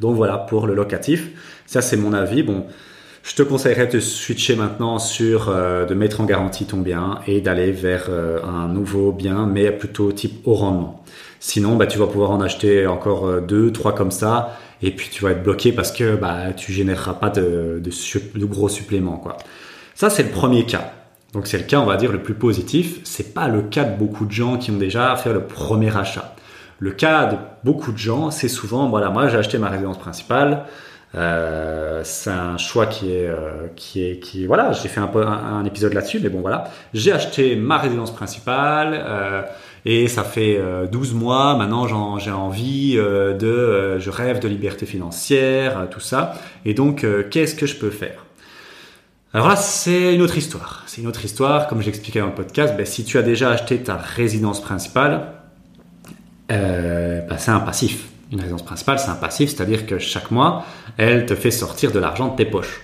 Donc 0.00 0.16
voilà, 0.16 0.38
pour 0.38 0.66
le 0.66 0.74
locatif, 0.74 1.30
ça 1.66 1.82
c'est 1.82 1.96
mon 1.96 2.12
avis. 2.12 2.42
Bon, 2.42 2.64
je 3.22 3.36
te 3.36 3.42
conseillerais 3.42 3.86
de 3.86 4.00
switcher 4.00 4.56
maintenant 4.56 4.98
sur 4.98 5.48
euh, 5.48 5.84
de 5.84 5.94
mettre 5.94 6.20
en 6.20 6.24
garantie 6.24 6.64
ton 6.64 6.78
bien 6.78 7.20
et 7.26 7.40
d'aller 7.40 7.70
vers 7.70 8.06
euh, 8.08 8.40
un 8.42 8.66
nouveau 8.66 9.12
bien, 9.12 9.46
mais 9.46 9.70
plutôt 9.70 10.10
type 10.10 10.40
haut 10.44 10.54
rendement. 10.54 11.04
Sinon, 11.38 11.76
bah, 11.76 11.86
tu 11.86 11.98
vas 11.98 12.06
pouvoir 12.06 12.32
en 12.32 12.40
acheter 12.40 12.86
encore 12.86 13.26
euh, 13.28 13.40
deux, 13.40 13.70
trois 13.72 13.94
comme 13.94 14.10
ça, 14.10 14.58
et 14.82 14.90
puis 14.90 15.08
tu 15.10 15.22
vas 15.24 15.30
être 15.30 15.42
bloqué 15.42 15.72
parce 15.72 15.92
que 15.92 16.16
bah, 16.16 16.52
tu 16.56 16.72
généreras 16.72 17.14
pas 17.14 17.30
de, 17.30 17.80
gros 18.36 18.68
suppléments. 18.68 19.16
Quoi. 19.16 19.36
Ça, 19.94 20.10
c'est 20.10 20.24
le 20.24 20.30
premier 20.30 20.66
cas. 20.66 20.92
Donc 21.32 21.46
c'est 21.46 21.58
le 21.58 21.64
cas, 21.64 21.78
on 21.78 21.86
va 21.86 21.96
dire, 21.96 22.12
le 22.12 22.22
plus 22.22 22.34
positif. 22.34 22.98
C'est 23.04 23.32
pas 23.32 23.48
le 23.48 23.62
cas 23.62 23.84
de 23.84 23.96
beaucoup 23.96 24.26
de 24.26 24.32
gens 24.32 24.58
qui 24.58 24.70
ont 24.70 24.76
déjà 24.76 25.14
fait 25.16 25.32
le 25.32 25.44
premier 25.44 25.96
achat. 25.96 26.34
Le 26.78 26.90
cas 26.90 27.26
de 27.26 27.36
beaucoup 27.64 27.92
de 27.92 27.98
gens, 27.98 28.30
c'est 28.30 28.48
souvent, 28.48 28.88
voilà, 28.88 29.10
moi 29.10 29.28
j'ai 29.28 29.38
acheté 29.38 29.56
ma 29.56 29.68
résidence 29.68 29.98
principale, 29.98 30.64
euh, 31.14 32.00
c'est 32.04 32.30
un 32.30 32.56
choix 32.56 32.86
qui 32.86 33.12
est, 33.12 33.28
euh, 33.28 33.68
qui 33.76 34.04
est, 34.04 34.18
qui 34.18 34.46
voilà, 34.46 34.72
j'ai 34.72 34.88
fait 34.88 35.00
un, 35.00 35.64
épisode 35.64 35.92
là-dessus, 35.92 36.18
mais 36.20 36.28
bon 36.28 36.40
voilà, 36.40 36.64
j'ai 36.94 37.12
acheté 37.12 37.54
ma 37.54 37.78
résidence 37.78 38.12
principale 38.12 39.00
euh, 39.06 39.42
et 39.84 40.08
ça 40.08 40.24
fait 40.24 40.60
12 40.90 41.14
mois 41.14 41.56
maintenant, 41.56 42.18
j'ai 42.18 42.30
envie 42.30 42.94
de, 42.94 43.98
je 43.98 44.10
rêve 44.10 44.38
de 44.38 44.48
liberté 44.48 44.86
financière, 44.86 45.88
tout 45.90 46.00
ça, 46.00 46.34
et 46.64 46.74
donc 46.74 47.06
qu'est-ce 47.30 47.54
que 47.54 47.66
je 47.66 47.76
peux 47.76 47.90
faire? 47.90 48.24
Alors 49.34 49.48
là, 49.48 49.56
c'est 49.56 50.14
une 50.14 50.20
autre 50.20 50.36
histoire. 50.36 50.84
C'est 50.86 51.00
une 51.00 51.06
autre 51.06 51.24
histoire, 51.24 51.66
comme 51.66 51.80
j'expliquais 51.80 52.20
dans 52.20 52.26
le 52.26 52.34
podcast. 52.34 52.74
Ben, 52.76 52.84
si 52.84 53.02
tu 53.02 53.16
as 53.16 53.22
déjà 53.22 53.50
acheté 53.50 53.78
ta 53.82 53.96
résidence 53.96 54.60
principale, 54.60 55.32
ben, 56.48 57.38
c'est 57.38 57.50
un 57.50 57.60
passif. 57.60 58.08
Une 58.30 58.40
résidence 58.40 58.64
principale, 58.64 58.98
c'est 58.98 59.10
un 59.10 59.14
passif, 59.14 59.50
c'est-à-dire 59.50 59.86
que 59.86 59.98
chaque 59.98 60.30
mois, 60.30 60.64
elle 60.98 61.26
te 61.26 61.34
fait 61.34 61.50
sortir 61.50 61.92
de 61.92 61.98
l'argent 61.98 62.28
de 62.28 62.36
tes 62.36 62.44
poches. 62.44 62.82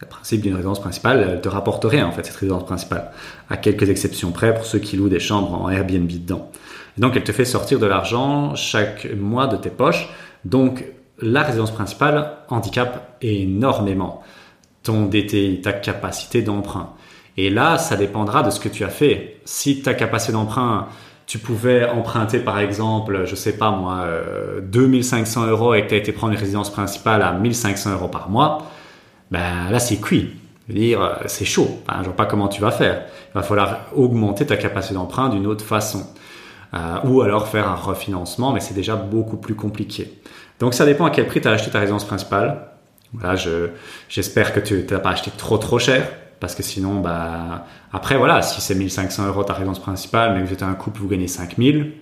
Le 0.00 0.06
principe 0.06 0.42
d'une 0.42 0.54
résidence 0.54 0.80
principale, 0.80 1.26
elle 1.30 1.40
te 1.40 1.48
rapporte 1.48 1.84
rien 1.84 2.06
en 2.06 2.12
fait, 2.12 2.24
cette 2.26 2.36
résidence 2.36 2.66
principale. 2.66 3.10
À 3.48 3.56
quelques 3.56 3.88
exceptions 3.88 4.30
près 4.30 4.54
pour 4.54 4.66
ceux 4.66 4.78
qui 4.78 4.96
louent 4.96 5.08
des 5.08 5.20
chambres 5.20 5.54
en 5.54 5.70
Airbnb 5.70 6.08
dedans. 6.08 6.50
Et 6.96 7.00
donc 7.00 7.16
elle 7.16 7.24
te 7.24 7.32
fait 7.32 7.44
sortir 7.44 7.78
de 7.78 7.86
l'argent 7.86 8.54
chaque 8.54 9.08
mois 9.16 9.46
de 9.46 9.56
tes 9.56 9.70
poches. 9.70 10.08
Donc 10.44 10.84
la 11.20 11.42
résidence 11.42 11.70
principale 11.70 12.32
handicape 12.48 13.16
énormément 13.22 14.22
ton 14.82 15.06
DTI, 15.06 15.62
ta 15.62 15.72
capacité 15.72 16.42
d'emprunt. 16.42 16.90
Et 17.36 17.50
là, 17.50 17.76
ça 17.76 17.96
dépendra 17.96 18.42
de 18.42 18.50
ce 18.50 18.60
que 18.60 18.68
tu 18.68 18.84
as 18.84 18.88
fait. 18.88 19.40
Si 19.44 19.82
ta 19.82 19.94
capacité 19.94 20.32
d'emprunt 20.32 20.88
tu 21.26 21.38
pouvais 21.38 21.88
emprunter 21.88 22.38
par 22.38 22.60
exemple, 22.60 23.24
je 23.24 23.34
sais 23.34 23.56
pas 23.56 23.72
moi, 23.72 24.06
2500 24.62 25.42
euh, 25.42 25.50
euros 25.50 25.74
et 25.74 25.82
que 25.82 25.88
tu 25.88 25.94
as 25.94 25.98
été 25.98 26.12
prendre 26.12 26.32
une 26.32 26.38
résidence 26.38 26.70
principale 26.70 27.22
à 27.22 27.32
1500 27.32 27.94
euros 27.94 28.08
par 28.08 28.30
mois, 28.30 28.70
ben 29.30 29.70
là 29.70 29.78
c'est 29.78 30.00
cuit. 30.00 30.36
Dire, 30.68 31.00
euh, 31.00 31.14
c'est 31.26 31.44
chaud. 31.44 31.80
Enfin, 31.86 32.00
je 32.00 32.06
vois 32.06 32.16
pas 32.16 32.26
comment 32.26 32.48
tu 32.48 32.60
vas 32.60 32.72
faire. 32.72 33.04
Il 33.30 33.34
va 33.34 33.42
falloir 33.42 33.86
augmenter 33.94 34.46
ta 34.46 34.56
capacité 34.56 34.94
d'emprunt 34.94 35.28
d'une 35.28 35.46
autre 35.46 35.64
façon. 35.64 36.04
Euh, 36.74 36.98
ou 37.04 37.22
alors 37.22 37.46
faire 37.46 37.68
un 37.68 37.76
refinancement, 37.76 38.52
mais 38.52 38.58
c'est 38.58 38.74
déjà 38.74 38.96
beaucoup 38.96 39.36
plus 39.36 39.54
compliqué. 39.54 40.20
Donc 40.58 40.74
ça 40.74 40.84
dépend 40.84 41.04
à 41.04 41.10
quel 41.10 41.26
prix 41.26 41.40
tu 41.40 41.46
as 41.46 41.52
acheté 41.52 41.70
ta 41.70 41.78
résidence 41.78 42.04
principale. 42.04 42.68
Voilà, 43.12 43.36
j'espère 44.08 44.52
que 44.52 44.60
tu 44.60 44.84
n'as 44.90 44.98
pas 44.98 45.10
acheté 45.10 45.30
trop 45.36 45.58
trop 45.58 45.78
cher 45.78 46.08
parce 46.40 46.54
que 46.54 46.62
sinon, 46.62 47.00
bah, 47.00 47.66
après, 47.92 48.18
voilà, 48.18 48.42
si 48.42 48.60
c'est 48.60 48.74
1500 48.74 49.26
euros 49.26 49.44
ta 49.44 49.54
résidence 49.54 49.78
principale, 49.78 50.34
mais 50.34 50.40
que 50.40 50.46
vous 50.46 50.52
êtes 50.52 50.62
un 50.62 50.74
couple, 50.74 51.00
vous 51.00 51.08
gagnez 51.08 51.28
5000, 51.28 51.92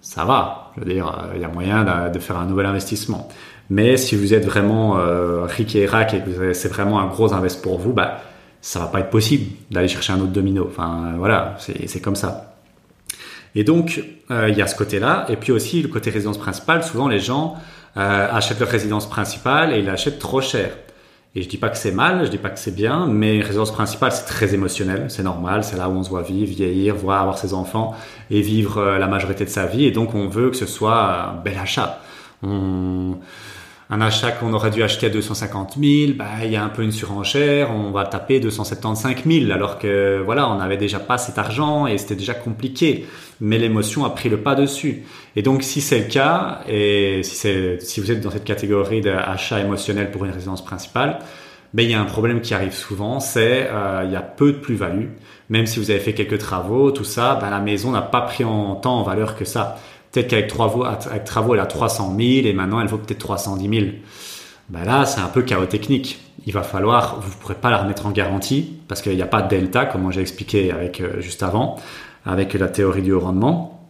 ça 0.00 0.24
va. 0.24 0.72
Je 0.74 0.80
veux 0.80 0.92
dire, 0.92 1.06
euh, 1.06 1.32
il 1.36 1.40
y 1.40 1.44
a 1.44 1.48
moyen 1.48 2.10
de, 2.10 2.18
faire 2.18 2.38
un 2.38 2.46
nouvel 2.46 2.66
investissement. 2.66 3.28
Mais 3.70 3.96
si 3.96 4.16
vous 4.16 4.34
êtes 4.34 4.44
vraiment 4.44 4.98
euh, 4.98 5.46
et 5.74 5.86
rac 5.86 6.14
et 6.14 6.20
que 6.20 6.52
c'est 6.52 6.68
vraiment 6.68 7.00
un 7.00 7.06
gros 7.06 7.32
invest 7.32 7.62
pour 7.62 7.78
vous, 7.78 7.92
bah, 7.92 8.20
ça 8.60 8.80
va 8.80 8.86
pas 8.86 9.00
être 9.00 9.10
possible 9.10 9.46
d'aller 9.70 9.88
chercher 9.88 10.12
un 10.12 10.20
autre 10.20 10.32
domino. 10.32 10.66
Enfin, 10.68 11.14
voilà, 11.16 11.56
c'est 11.58 12.00
comme 12.00 12.16
ça. 12.16 12.56
Et 13.54 13.64
donc, 13.64 14.02
euh, 14.30 14.48
il 14.48 14.56
y 14.56 14.62
a 14.62 14.66
ce 14.66 14.76
côté-là. 14.76 15.26
Et 15.28 15.36
puis 15.36 15.52
aussi, 15.52 15.82
le 15.82 15.88
côté 15.88 16.10
résidence 16.10 16.38
principale, 16.38 16.84
souvent 16.84 17.08
les 17.08 17.20
gens 17.20 17.56
achètent 17.96 18.60
leur 18.60 18.68
résidence 18.68 19.10
principale 19.10 19.72
et 19.72 19.80
ils 19.80 19.84
l'achètent 19.84 20.20
trop 20.20 20.40
cher. 20.40 20.70
Et 21.36 21.42
je 21.42 21.48
dis 21.48 21.58
pas 21.58 21.68
que 21.68 21.76
c'est 21.76 21.92
mal, 21.92 22.24
je 22.24 22.30
dis 22.30 22.38
pas 22.38 22.50
que 22.50 22.58
c'est 22.58 22.74
bien, 22.74 23.06
mais 23.06 23.40
résidence 23.40 23.70
principale, 23.70 24.10
c'est 24.10 24.24
très 24.24 24.52
émotionnel, 24.52 25.06
c'est 25.08 25.22
normal, 25.22 25.62
c'est 25.62 25.76
là 25.76 25.88
où 25.88 25.92
on 25.92 26.02
se 26.02 26.10
voit 26.10 26.22
vivre, 26.22 26.52
vieillir, 26.52 26.96
voir 26.96 27.20
avoir 27.22 27.38
ses 27.38 27.54
enfants 27.54 27.94
et 28.30 28.40
vivre 28.40 28.78
euh, 28.78 28.98
la 28.98 29.06
majorité 29.06 29.44
de 29.44 29.50
sa 29.50 29.66
vie. 29.66 29.84
Et 29.84 29.92
donc, 29.92 30.14
on 30.16 30.26
veut 30.26 30.50
que 30.50 30.56
ce 30.56 30.66
soit 30.66 31.28
un 31.28 31.34
bel 31.34 31.56
achat. 31.56 32.00
Un 33.92 34.00
achat 34.00 34.30
qu'on 34.30 34.52
aurait 34.52 34.70
dû 34.70 34.84
acheter 34.84 35.06
à 35.06 35.10
250 35.10 35.74
000, 35.76 36.12
bah, 36.14 36.26
il 36.44 36.50
y 36.50 36.56
a 36.56 36.62
un 36.62 36.68
peu 36.68 36.82
une 36.82 36.92
surenchère, 36.92 37.72
on 37.72 37.90
va 37.90 38.06
taper 38.06 38.38
275 38.38 39.24
000, 39.26 39.50
alors 39.50 39.80
que 39.80 40.22
voilà, 40.24 40.48
on 40.48 40.58
n'avait 40.58 40.76
déjà 40.76 41.00
pas 41.00 41.18
cet 41.18 41.38
argent 41.38 41.88
et 41.88 41.98
c'était 41.98 42.14
déjà 42.14 42.34
compliqué. 42.34 43.06
Mais 43.40 43.58
l'émotion 43.58 44.04
a 44.04 44.10
pris 44.10 44.28
le 44.28 44.38
pas 44.38 44.54
dessus. 44.54 45.02
Et 45.34 45.42
donc, 45.42 45.64
si 45.64 45.80
c'est 45.80 45.98
le 45.98 46.04
cas, 46.04 46.60
et 46.68 47.22
si, 47.24 47.48
si 47.80 48.00
vous 48.00 48.12
êtes 48.12 48.20
dans 48.20 48.30
cette 48.30 48.44
catégorie 48.44 49.00
d'achat 49.00 49.58
émotionnel 49.58 50.12
pour 50.12 50.24
une 50.24 50.30
résidence 50.30 50.64
principale, 50.64 51.18
ben, 51.74 51.84
il 51.84 51.90
y 51.90 51.94
a 51.94 52.00
un 52.00 52.04
problème 52.04 52.40
qui 52.40 52.52
arrive 52.54 52.74
souvent, 52.74 53.20
c'est 53.20 53.68
euh, 53.70 54.02
il 54.04 54.12
y 54.12 54.16
a 54.16 54.22
peu 54.22 54.52
de 54.52 54.58
plus-value. 54.58 55.06
Même 55.48 55.66
si 55.66 55.78
vous 55.78 55.90
avez 55.90 56.00
fait 56.00 56.14
quelques 56.14 56.38
travaux, 56.38 56.90
tout 56.90 57.04
ça, 57.04 57.36
ben, 57.40 57.50
la 57.50 57.60
maison 57.60 57.90
n'a 57.90 58.02
pas 58.02 58.20
pris 58.22 58.44
en 58.44 58.76
temps 58.76 58.98
en 58.98 59.02
valeur 59.02 59.36
que 59.36 59.44
ça. 59.44 59.78
Peut-être 60.12 60.28
qu'avec 60.28 60.48
travaux, 60.48 60.84
avec 60.84 61.24
travaux, 61.24 61.54
elle 61.54 61.60
a 61.60 61.66
300 61.66 62.14
000 62.18 62.46
et 62.46 62.52
maintenant 62.52 62.80
elle 62.80 62.88
vaut 62.88 62.98
peut-être 62.98 63.18
310 63.18 63.68
000. 63.68 63.92
Ben 64.68 64.84
là, 64.84 65.04
c'est 65.04 65.20
un 65.20 65.28
peu 65.28 65.42
chaos 65.42 65.66
technique. 65.66 66.20
Il 66.46 66.52
va 66.52 66.62
falloir, 66.62 67.20
vous 67.20 67.28
ne 67.28 67.34
pourrez 67.34 67.54
pas 67.54 67.70
la 67.70 67.78
remettre 67.78 68.06
en 68.06 68.10
garantie 68.10 68.78
parce 68.88 69.02
qu'il 69.02 69.14
n'y 69.14 69.22
a 69.22 69.26
pas 69.26 69.42
de 69.42 69.48
delta, 69.48 69.86
comme 69.86 70.10
j'ai 70.12 70.20
expliqué 70.20 70.72
avec 70.72 71.00
euh, 71.00 71.20
juste 71.20 71.42
avant, 71.42 71.76
avec 72.24 72.54
la 72.54 72.68
théorie 72.68 73.02
du 73.02 73.12
haut 73.12 73.20
rendement, 73.20 73.80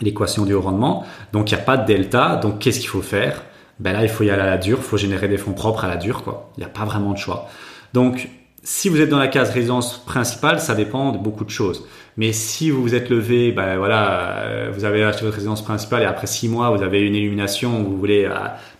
l'équation 0.00 0.44
du 0.44 0.54
haut 0.54 0.60
rendement. 0.60 1.04
Donc 1.32 1.50
il 1.50 1.54
n'y 1.54 1.60
a 1.60 1.64
pas 1.64 1.76
de 1.76 1.86
delta. 1.86 2.36
Donc 2.36 2.58
qu'est-ce 2.58 2.80
qu'il 2.80 2.88
faut 2.88 3.02
faire? 3.02 3.42
Ben 3.78 3.92
là, 3.92 4.02
il 4.02 4.08
faut 4.08 4.24
y 4.24 4.30
aller 4.30 4.42
à 4.42 4.46
la 4.46 4.58
dure, 4.58 4.78
il 4.78 4.84
faut 4.84 4.96
générer 4.96 5.28
des 5.28 5.38
fonds 5.38 5.54
propres 5.54 5.84
à 5.84 5.88
la 5.88 5.96
dure, 5.96 6.22
quoi. 6.22 6.50
Il 6.56 6.60
n'y 6.60 6.66
a 6.66 6.68
pas 6.68 6.84
vraiment 6.84 7.12
de 7.12 7.18
choix. 7.18 7.48
Donc, 7.92 8.28
si 8.64 8.88
vous 8.88 9.00
êtes 9.00 9.08
dans 9.08 9.18
la 9.18 9.28
case 9.28 9.50
résidence 9.50 9.98
principale, 10.04 10.60
ça 10.60 10.74
dépend 10.74 11.12
de 11.12 11.18
beaucoup 11.18 11.44
de 11.44 11.50
choses. 11.50 11.84
Mais 12.16 12.32
si 12.32 12.70
vous 12.70 12.82
vous 12.82 12.94
êtes 12.94 13.10
levé, 13.10 13.50
ben 13.52 13.76
voilà, 13.76 14.38
euh, 14.38 14.70
vous 14.72 14.84
avez 14.84 15.02
acheté 15.02 15.24
votre 15.24 15.36
résidence 15.36 15.64
principale 15.64 16.02
et 16.02 16.06
après 16.06 16.26
six 16.26 16.48
mois, 16.48 16.70
vous 16.70 16.82
avez 16.82 17.00
une 17.00 17.14
illumination, 17.14 17.82
vous 17.82 17.96
voulez 17.96 18.24
euh, 18.24 18.34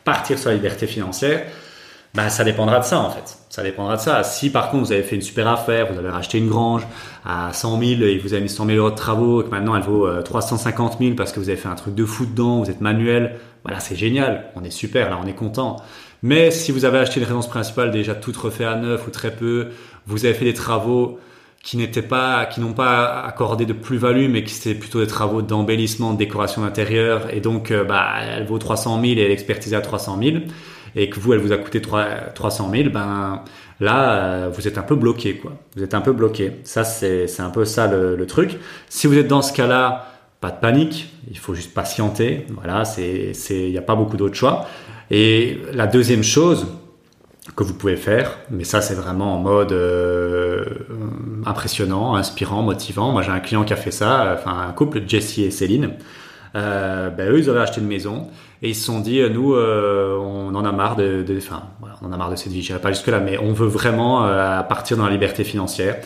partir 0.04 0.38
sur 0.38 0.50
la 0.50 0.56
liberté 0.56 0.86
financière, 0.86 1.44
ben 2.14 2.28
ça 2.28 2.44
dépendra 2.44 2.78
de 2.78 2.84
ça 2.84 3.00
en 3.00 3.10
fait. 3.10 3.38
Ça 3.48 3.62
dépendra 3.62 3.96
de 3.96 4.00
ça. 4.00 4.22
Si 4.22 4.50
par 4.50 4.70
contre 4.70 4.84
vous 4.84 4.92
avez 4.92 5.02
fait 5.02 5.16
une 5.16 5.22
super 5.22 5.48
affaire, 5.48 5.90
vous 5.90 5.98
avez 5.98 6.10
racheté 6.10 6.38
une 6.38 6.48
grange 6.48 6.86
à 7.24 7.52
100 7.52 7.80
000 7.80 8.02
et 8.02 8.18
vous 8.18 8.34
avez 8.34 8.42
mis 8.42 8.48
100 8.50 8.66
000 8.66 8.78
euros 8.78 8.90
de 8.90 8.96
travaux 8.96 9.42
et 9.42 9.44
que 9.46 9.50
maintenant 9.50 9.74
elle 9.74 9.82
vaut 9.82 10.08
350 10.22 10.92
euh, 10.92 11.04
000 11.04 11.14
parce 11.16 11.32
que 11.32 11.40
vous 11.40 11.48
avez 11.48 11.58
fait 11.58 11.68
un 11.68 11.74
truc 11.74 11.94
de 11.94 12.04
fou 12.04 12.26
dedans, 12.26 12.62
vous 12.62 12.70
êtes 12.70 12.82
manuel, 12.82 13.38
voilà 13.64 13.80
c'est 13.80 13.96
génial, 13.96 14.44
on 14.54 14.62
est 14.62 14.70
super 14.70 15.10
là, 15.10 15.18
on 15.22 15.26
est 15.26 15.34
content. 15.34 15.82
Mais 16.22 16.50
si 16.50 16.72
vous 16.72 16.84
avez 16.84 16.98
acheté 16.98 17.18
une 17.18 17.24
résidence 17.24 17.48
principale 17.48 17.90
déjà 17.90 18.14
toute 18.14 18.36
refaite 18.36 18.66
à 18.66 18.76
neuf 18.76 19.06
ou 19.06 19.10
très 19.10 19.34
peu, 19.34 19.68
vous 20.06 20.24
avez 20.24 20.34
fait 20.34 20.44
des 20.44 20.54
travaux 20.54 21.18
qui 21.62 21.76
n'étaient 21.76 22.02
pas, 22.02 22.46
qui 22.46 22.60
n'ont 22.60 22.72
pas 22.72 23.22
accordé 23.22 23.66
de 23.66 23.72
plus-value, 23.72 24.28
mais 24.28 24.42
qui 24.44 24.56
étaient 24.56 24.78
plutôt 24.78 25.00
des 25.00 25.06
travaux 25.06 25.42
d'embellissement, 25.42 26.12
de 26.12 26.18
décoration 26.18 26.62
d'intérieur, 26.62 27.32
et 27.32 27.40
donc 27.40 27.70
euh, 27.70 27.84
bah, 27.84 28.14
elle 28.20 28.46
vaut 28.46 28.58
300 28.58 29.00
000 29.00 29.12
et 29.12 29.22
elle 29.22 29.30
est 29.30 29.32
expertisée 29.32 29.76
à 29.76 29.80
300 29.80 30.18
000, 30.20 30.36
et 30.96 31.08
que 31.08 31.20
vous, 31.20 31.32
elle 31.32 31.38
vous 31.38 31.52
a 31.52 31.58
coûté 31.58 31.80
3, 31.80 32.04
300 32.34 32.70
000, 32.72 32.90
ben 32.90 33.42
là, 33.80 34.12
euh, 34.12 34.50
vous 34.52 34.66
êtes 34.66 34.76
un 34.76 34.82
peu 34.82 34.96
bloqué, 34.96 35.36
quoi. 35.36 35.52
Vous 35.76 35.82
êtes 35.82 35.94
un 35.94 36.00
peu 36.00 36.12
bloqué. 36.12 36.52
Ça, 36.64 36.84
c'est, 36.84 37.26
c'est 37.26 37.42
un 37.42 37.50
peu 37.50 37.64
ça 37.64 37.86
le, 37.86 38.26
truc. 38.26 38.58
Si 38.88 39.06
vous 39.06 39.16
êtes 39.16 39.28
dans 39.28 39.42
ce 39.42 39.52
cas-là, 39.52 40.08
pas 40.40 40.50
de 40.50 40.58
panique, 40.58 41.12
il 41.30 41.38
faut 41.38 41.54
juste 41.54 41.72
patienter. 41.72 42.46
Voilà, 42.50 42.84
c'est, 42.84 43.32
il 43.50 43.70
n'y 43.70 43.78
a 43.78 43.82
pas 43.82 43.94
beaucoup 43.94 44.16
d'autres 44.16 44.34
choix. 44.34 44.66
Et 45.14 45.60
la 45.74 45.86
deuxième 45.86 46.22
chose 46.22 46.66
que 47.54 47.62
vous 47.64 47.74
pouvez 47.74 47.96
faire, 47.96 48.38
mais 48.50 48.64
ça 48.64 48.80
c'est 48.80 48.94
vraiment 48.94 49.34
en 49.34 49.38
mode 49.38 49.72
euh, 49.72 50.64
impressionnant, 51.44 52.14
inspirant, 52.14 52.62
motivant. 52.62 53.12
Moi 53.12 53.20
j'ai 53.20 53.30
un 53.30 53.40
client 53.40 53.62
qui 53.62 53.74
a 53.74 53.76
fait 53.76 53.90
ça, 53.90 54.34
enfin 54.34 54.58
un 54.66 54.72
couple, 54.72 55.02
Jesse 55.06 55.36
et 55.36 55.50
Céline. 55.50 55.90
Euh, 56.54 57.10
ben, 57.10 57.30
eux 57.30 57.38
ils 57.38 57.50
avaient 57.50 57.60
acheté 57.60 57.82
une 57.82 57.88
maison 57.88 58.28
et 58.62 58.70
ils 58.70 58.74
se 58.74 58.86
sont 58.86 59.00
dit 59.00 59.20
nous 59.28 59.54
euh, 59.54 60.16
on 60.16 60.54
en 60.54 60.64
a 60.64 60.72
marre 60.72 60.96
de, 60.96 61.22
de 61.22 61.36
enfin 61.36 61.64
on 62.00 62.06
en 62.06 62.12
a 62.12 62.16
marre 62.16 62.30
de 62.30 62.36
cette 62.36 62.52
vie. 62.52 62.62
J'irai 62.62 62.80
pas 62.80 62.90
jusque 62.90 63.08
là, 63.08 63.20
mais 63.20 63.36
on 63.36 63.52
veut 63.52 63.66
vraiment 63.66 64.22
partir 64.66 64.96
dans 64.96 65.04
la 65.04 65.12
liberté 65.12 65.44
financière. 65.44 65.96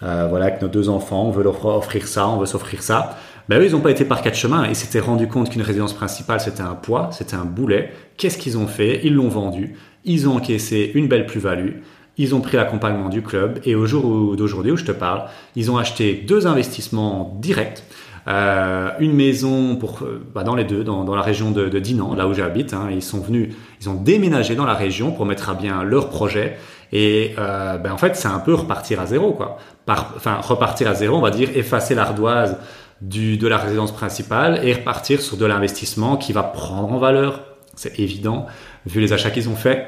Voilà, 0.00 0.46
avec 0.46 0.62
nos 0.62 0.68
deux 0.68 0.88
enfants, 0.88 1.24
on 1.26 1.30
veut 1.30 1.44
leur 1.44 1.62
offrir 1.66 2.08
ça, 2.08 2.28
on 2.28 2.38
veut 2.38 2.46
s'offrir 2.46 2.82
ça. 2.82 3.18
Ben 3.48 3.60
eux, 3.60 3.66
ils 3.66 3.72
n'ont 3.72 3.80
pas 3.80 3.90
été 3.90 4.04
par 4.04 4.22
quatre 4.22 4.36
chemins 4.36 4.64
et 4.64 4.74
s'étaient 4.74 5.00
rendu 5.00 5.28
compte 5.28 5.50
qu'une 5.50 5.62
résidence 5.62 5.92
principale, 5.92 6.40
c'était 6.40 6.62
un 6.62 6.74
poids, 6.74 7.10
c'était 7.12 7.36
un 7.36 7.44
boulet. 7.44 7.92
Qu'est-ce 8.16 8.38
qu'ils 8.38 8.56
ont 8.56 8.66
fait? 8.66 9.00
Ils 9.04 9.14
l'ont 9.14 9.28
vendu, 9.28 9.74
ils 10.04 10.28
ont 10.28 10.36
encaissé 10.36 10.90
une 10.94 11.08
belle 11.08 11.26
plus-value, 11.26 11.80
ils 12.16 12.34
ont 12.34 12.40
pris 12.40 12.56
l'accompagnement 12.56 13.08
du 13.08 13.22
club 13.22 13.60
et 13.64 13.74
au 13.74 13.86
jour 13.86 14.36
d'aujourd'hui 14.36 14.72
où 14.72 14.76
je 14.76 14.84
te 14.84 14.92
parle, 14.92 15.24
ils 15.56 15.70
ont 15.70 15.76
acheté 15.76 16.14
deux 16.14 16.46
investissements 16.46 17.36
directs. 17.40 17.82
Euh, 18.26 18.88
une 19.00 19.12
maison 19.12 19.76
pour 19.76 19.98
bah 20.34 20.44
dans 20.44 20.54
les 20.54 20.64
deux, 20.64 20.82
dans, 20.82 21.04
dans 21.04 21.14
la 21.14 21.20
région 21.20 21.50
de, 21.50 21.68
Dinan, 21.78 22.14
là 22.14 22.26
où 22.26 22.32
j'habite. 22.32 22.72
Hein, 22.72 22.88
ils 22.90 23.02
sont 23.02 23.20
venus, 23.20 23.54
ils 23.82 23.90
ont 23.90 23.94
déménagé 23.94 24.54
dans 24.54 24.64
la 24.64 24.72
région 24.74 25.12
pour 25.12 25.26
mettre 25.26 25.50
à 25.50 25.54
bien 25.54 25.82
leur 25.82 26.08
projet. 26.08 26.56
Et 26.92 27.34
euh, 27.38 27.76
ben 27.76 27.92
en 27.92 27.98
fait, 27.98 28.16
c'est 28.16 28.28
un 28.28 28.38
peu 28.38 28.54
repartir 28.54 29.00
à 29.00 29.06
zéro, 29.06 29.32
quoi. 29.32 29.58
Enfin, 29.86 30.36
repartir 30.40 30.88
à 30.88 30.94
zéro, 30.94 31.16
on 31.16 31.20
va 31.20 31.30
dire 31.30 31.50
effacer 31.54 31.94
l'ardoise 31.94 32.56
du, 33.00 33.36
de 33.36 33.48
la 33.48 33.58
résidence 33.58 33.92
principale 33.92 34.60
et 34.62 34.72
repartir 34.72 35.20
sur 35.20 35.36
de 35.36 35.44
l'investissement 35.44 36.16
qui 36.16 36.32
va 36.32 36.42
prendre 36.42 36.92
en 36.92 36.98
valeur, 36.98 37.42
c'est 37.76 37.98
évident, 37.98 38.46
vu 38.86 39.00
les 39.00 39.12
achats 39.12 39.30
qu'ils 39.30 39.48
ont 39.48 39.56
faits, 39.56 39.86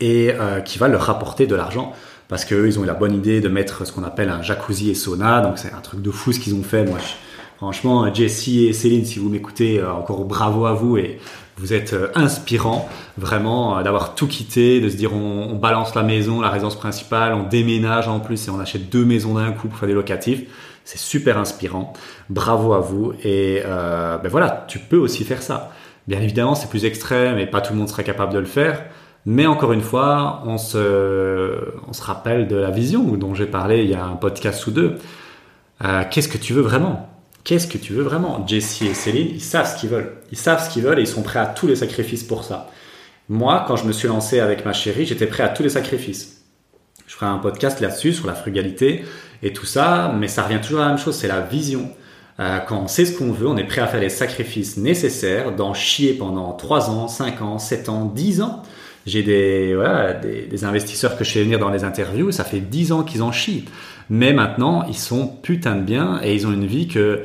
et 0.00 0.32
euh, 0.32 0.60
qui 0.60 0.78
va 0.78 0.88
leur 0.88 1.02
rapporter 1.02 1.46
de 1.46 1.54
l'argent. 1.54 1.92
Parce 2.28 2.44
qu'eux, 2.44 2.66
ils 2.66 2.78
ont 2.78 2.84
eu 2.84 2.86
la 2.86 2.94
bonne 2.94 3.14
idée 3.14 3.40
de 3.40 3.48
mettre 3.48 3.86
ce 3.86 3.92
qu'on 3.92 4.04
appelle 4.04 4.30
un 4.30 4.42
jacuzzi 4.42 4.90
et 4.90 4.94
sauna, 4.94 5.40
donc 5.42 5.58
c'est 5.58 5.72
un 5.72 5.80
truc 5.80 6.00
de 6.00 6.10
fou 6.10 6.32
ce 6.32 6.40
qu'ils 6.40 6.54
ont 6.54 6.62
fait. 6.62 6.84
Moi, 6.84 6.98
franchement, 7.58 8.12
Jessie 8.12 8.66
et 8.66 8.72
Céline, 8.72 9.04
si 9.04 9.18
vous 9.18 9.28
m'écoutez, 9.28 9.78
euh, 9.78 9.92
encore 9.92 10.24
bravo 10.24 10.66
à 10.66 10.72
vous 10.72 10.96
et 10.96 11.18
vous 11.58 11.72
êtes 11.74 11.92
euh, 11.92 12.08
inspirant 12.14 12.88
vraiment 13.18 13.78
euh, 13.78 13.82
d'avoir 13.82 14.14
tout 14.14 14.26
quitté, 14.26 14.80
de 14.80 14.88
se 14.88 14.96
dire 14.96 15.12
on, 15.14 15.50
on, 15.50 15.56
balance 15.56 15.94
la 15.94 16.02
maison, 16.02 16.40
la 16.40 16.48
résidence 16.48 16.76
principale, 16.76 17.34
on 17.34 17.46
déménage 17.46 18.08
en 18.08 18.18
plus 18.18 18.48
et 18.48 18.50
on 18.50 18.58
achète 18.58 18.88
deux 18.88 19.04
maisons 19.04 19.34
d'un 19.34 19.52
coup 19.52 19.68
pour 19.68 19.78
faire 19.78 19.88
des 19.88 19.94
locatifs. 19.94 20.42
C'est 20.84 20.98
super 20.98 21.38
inspirant. 21.38 21.92
Bravo 22.30 22.72
à 22.72 22.80
vous. 22.80 23.12
Et 23.24 23.62
euh, 23.64 24.18
ben 24.18 24.28
voilà, 24.28 24.64
tu 24.68 24.78
peux 24.78 24.96
aussi 24.96 25.24
faire 25.24 25.42
ça. 25.42 25.72
Bien 26.08 26.20
évidemment, 26.20 26.54
c'est 26.54 26.68
plus 26.68 26.84
extrême 26.84 27.38
et 27.38 27.46
pas 27.46 27.60
tout 27.60 27.72
le 27.72 27.78
monde 27.78 27.88
sera 27.88 28.02
capable 28.02 28.32
de 28.32 28.38
le 28.38 28.44
faire. 28.44 28.84
Mais 29.24 29.46
encore 29.46 29.72
une 29.72 29.82
fois, 29.82 30.42
on 30.46 30.58
se, 30.58 31.58
on 31.86 31.92
se 31.92 32.02
rappelle 32.02 32.48
de 32.48 32.56
la 32.56 32.70
vision 32.70 33.02
dont 33.16 33.34
j'ai 33.34 33.46
parlé 33.46 33.84
il 33.84 33.90
y 33.90 33.94
a 33.94 34.04
un 34.04 34.16
podcast 34.16 34.66
ou 34.66 34.72
deux. 34.72 34.98
Euh, 35.84 36.02
Qu'est-ce 36.10 36.28
que 36.28 36.38
tu 36.38 36.52
veux 36.52 36.62
vraiment? 36.62 37.08
Qu'est-ce 37.44 37.66
que 37.68 37.78
tu 37.78 37.92
veux 37.92 38.02
vraiment? 38.02 38.44
Jessie 38.46 38.86
et 38.86 38.94
Céline, 38.94 39.28
ils 39.32 39.40
savent 39.40 39.72
ce 39.72 39.78
qu'ils 39.78 39.90
veulent. 39.90 40.12
Ils 40.30 40.38
savent 40.38 40.64
ce 40.64 40.70
qu'ils 40.70 40.82
veulent 40.82 40.98
et 40.98 41.02
ils 41.02 41.08
sont 41.08 41.22
prêts 41.22 41.40
à 41.40 41.46
tous 41.46 41.66
les 41.66 41.76
sacrifices 41.76 42.24
pour 42.24 42.44
ça. 42.44 42.70
Moi, 43.28 43.64
quand 43.66 43.76
je 43.76 43.86
me 43.86 43.92
suis 43.92 44.08
lancé 44.08 44.40
avec 44.40 44.64
ma 44.64 44.72
chérie, 44.72 45.06
j'étais 45.06 45.26
prêt 45.26 45.42
à 45.44 45.48
tous 45.48 45.62
les 45.62 45.68
sacrifices. 45.68 46.41
Je 47.12 47.18
ferai 47.18 47.26
un 47.26 47.36
podcast 47.36 47.78
là-dessus, 47.80 48.14
sur 48.14 48.26
la 48.26 48.32
frugalité 48.32 49.04
et 49.42 49.52
tout 49.52 49.66
ça, 49.66 50.14
mais 50.18 50.28
ça 50.28 50.44
revient 50.44 50.60
toujours 50.62 50.80
à 50.80 50.84
la 50.84 50.88
même 50.92 50.98
chose, 50.98 51.14
c'est 51.14 51.28
la 51.28 51.42
vision. 51.42 51.90
Euh, 52.40 52.58
quand 52.60 52.80
on 52.84 52.88
sait 52.88 53.04
ce 53.04 53.18
qu'on 53.18 53.32
veut, 53.32 53.46
on 53.46 53.58
est 53.58 53.66
prêt 53.66 53.82
à 53.82 53.86
faire 53.86 54.00
les 54.00 54.08
sacrifices 54.08 54.78
nécessaires, 54.78 55.54
d'en 55.54 55.74
chier 55.74 56.14
pendant 56.14 56.54
3 56.54 56.88
ans, 56.88 57.08
5 57.08 57.42
ans, 57.42 57.58
7 57.58 57.90
ans, 57.90 58.06
10 58.06 58.40
ans. 58.40 58.62
J'ai 59.04 59.22
des, 59.22 59.74
voilà, 59.74 60.14
des, 60.14 60.46
des, 60.46 60.64
investisseurs 60.64 61.18
que 61.18 61.22
je 61.22 61.32
fais 61.32 61.42
venir 61.42 61.58
dans 61.58 61.68
les 61.68 61.84
interviews, 61.84 62.32
ça 62.32 62.44
fait 62.44 62.60
10 62.60 62.92
ans 62.92 63.02
qu'ils 63.02 63.22
en 63.22 63.30
chient. 63.30 63.66
Mais 64.08 64.32
maintenant, 64.32 64.86
ils 64.88 64.96
sont 64.96 65.26
putain 65.26 65.76
de 65.76 65.82
bien 65.82 66.18
et 66.24 66.34
ils 66.34 66.46
ont 66.46 66.52
une 66.52 66.66
vie 66.66 66.88
que 66.88 67.24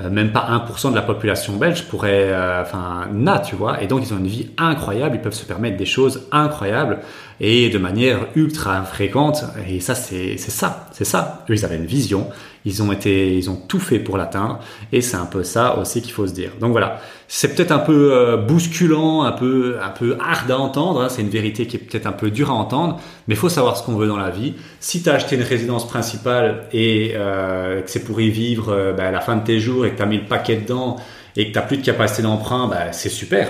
euh, 0.00 0.10
même 0.10 0.32
pas 0.32 0.48
1% 0.68 0.90
de 0.90 0.96
la 0.96 1.02
population 1.02 1.56
belge 1.56 1.84
pourrait, 1.84 2.32
euh, 2.32 2.62
enfin, 2.62 3.06
n'a, 3.12 3.38
tu 3.38 3.54
vois. 3.54 3.80
Et 3.80 3.86
donc, 3.86 4.02
ils 4.02 4.12
ont 4.12 4.18
une 4.18 4.26
vie 4.26 4.50
incroyable, 4.58 5.16
ils 5.16 5.22
peuvent 5.22 5.32
se 5.32 5.44
permettre 5.44 5.76
des 5.76 5.86
choses 5.86 6.26
incroyables 6.32 6.98
et 7.40 7.70
de 7.70 7.78
manière 7.78 8.26
ultra 8.34 8.82
fréquente. 8.82 9.44
Et 9.68 9.78
ça, 9.78 9.94
c'est 9.94 10.36
ça, 10.36 10.88
c'est 10.90 11.04
ça. 11.04 11.44
Eux, 11.48 11.54
ils 11.54 11.64
avaient 11.64 11.76
une 11.76 11.86
vision, 11.86 12.28
ils 12.64 12.82
ont 12.82 12.92
été, 12.92 13.36
ils 13.36 13.50
ont 13.50 13.56
tout 13.56 13.78
fait 13.78 13.98
pour 13.98 14.16
l'atteindre. 14.16 14.60
Et 14.92 15.00
c'est 15.00 15.16
un 15.16 15.26
peu 15.26 15.42
ça 15.44 15.78
aussi 15.78 16.00
qu'il 16.00 16.12
faut 16.12 16.26
se 16.26 16.32
dire. 16.32 16.52
Donc 16.60 16.72
voilà, 16.72 17.00
c'est 17.28 17.54
peut-être 17.54 17.72
un 17.72 17.78
peu 17.78 18.12
euh, 18.12 18.36
bousculant, 18.36 19.22
un 19.22 19.32
peu, 19.32 19.76
un 19.82 19.90
peu 19.90 20.16
hard 20.20 20.50
à 20.50 20.58
entendre. 20.58 21.02
Hein. 21.02 21.08
C'est 21.08 21.22
une 21.22 21.28
vérité 21.28 21.66
qui 21.66 21.76
est 21.76 21.80
peut-être 21.80 22.06
un 22.06 22.12
peu 22.12 22.30
dure 22.30 22.50
à 22.50 22.54
entendre, 22.54 23.00
mais 23.28 23.34
il 23.34 23.38
faut 23.38 23.48
savoir 23.48 23.76
ce 23.76 23.82
qu'on 23.82 23.96
veut 23.96 24.06
dans 24.06 24.16
la 24.16 24.30
vie. 24.30 24.54
Si 24.80 25.02
tu 25.02 25.10
as 25.10 25.14
acheté 25.14 25.36
une 25.36 25.42
résidence 25.42 25.86
principale 25.86 26.64
et 26.72 27.12
euh, 27.14 27.82
que 27.82 27.90
c'est 27.90 28.04
pour 28.04 28.20
y 28.20 28.30
vivre 28.30 28.72
euh, 28.72 28.92
bah, 28.92 29.08
à 29.08 29.10
la 29.10 29.20
fin 29.20 29.36
de 29.36 29.44
tes 29.44 29.60
jours 29.60 29.84
et 29.84 29.90
que 29.90 29.96
tu 29.96 30.02
as 30.02 30.06
mis 30.06 30.18
le 30.18 30.26
paquet 30.26 30.56
dedans 30.56 30.96
et 31.36 31.48
que 31.48 31.52
tu 31.52 31.58
n'as 31.58 31.66
plus 31.66 31.78
de 31.78 31.84
capacité 31.84 32.22
d'emprunt, 32.22 32.68
bah, 32.68 32.92
c'est 32.92 33.08
super. 33.08 33.48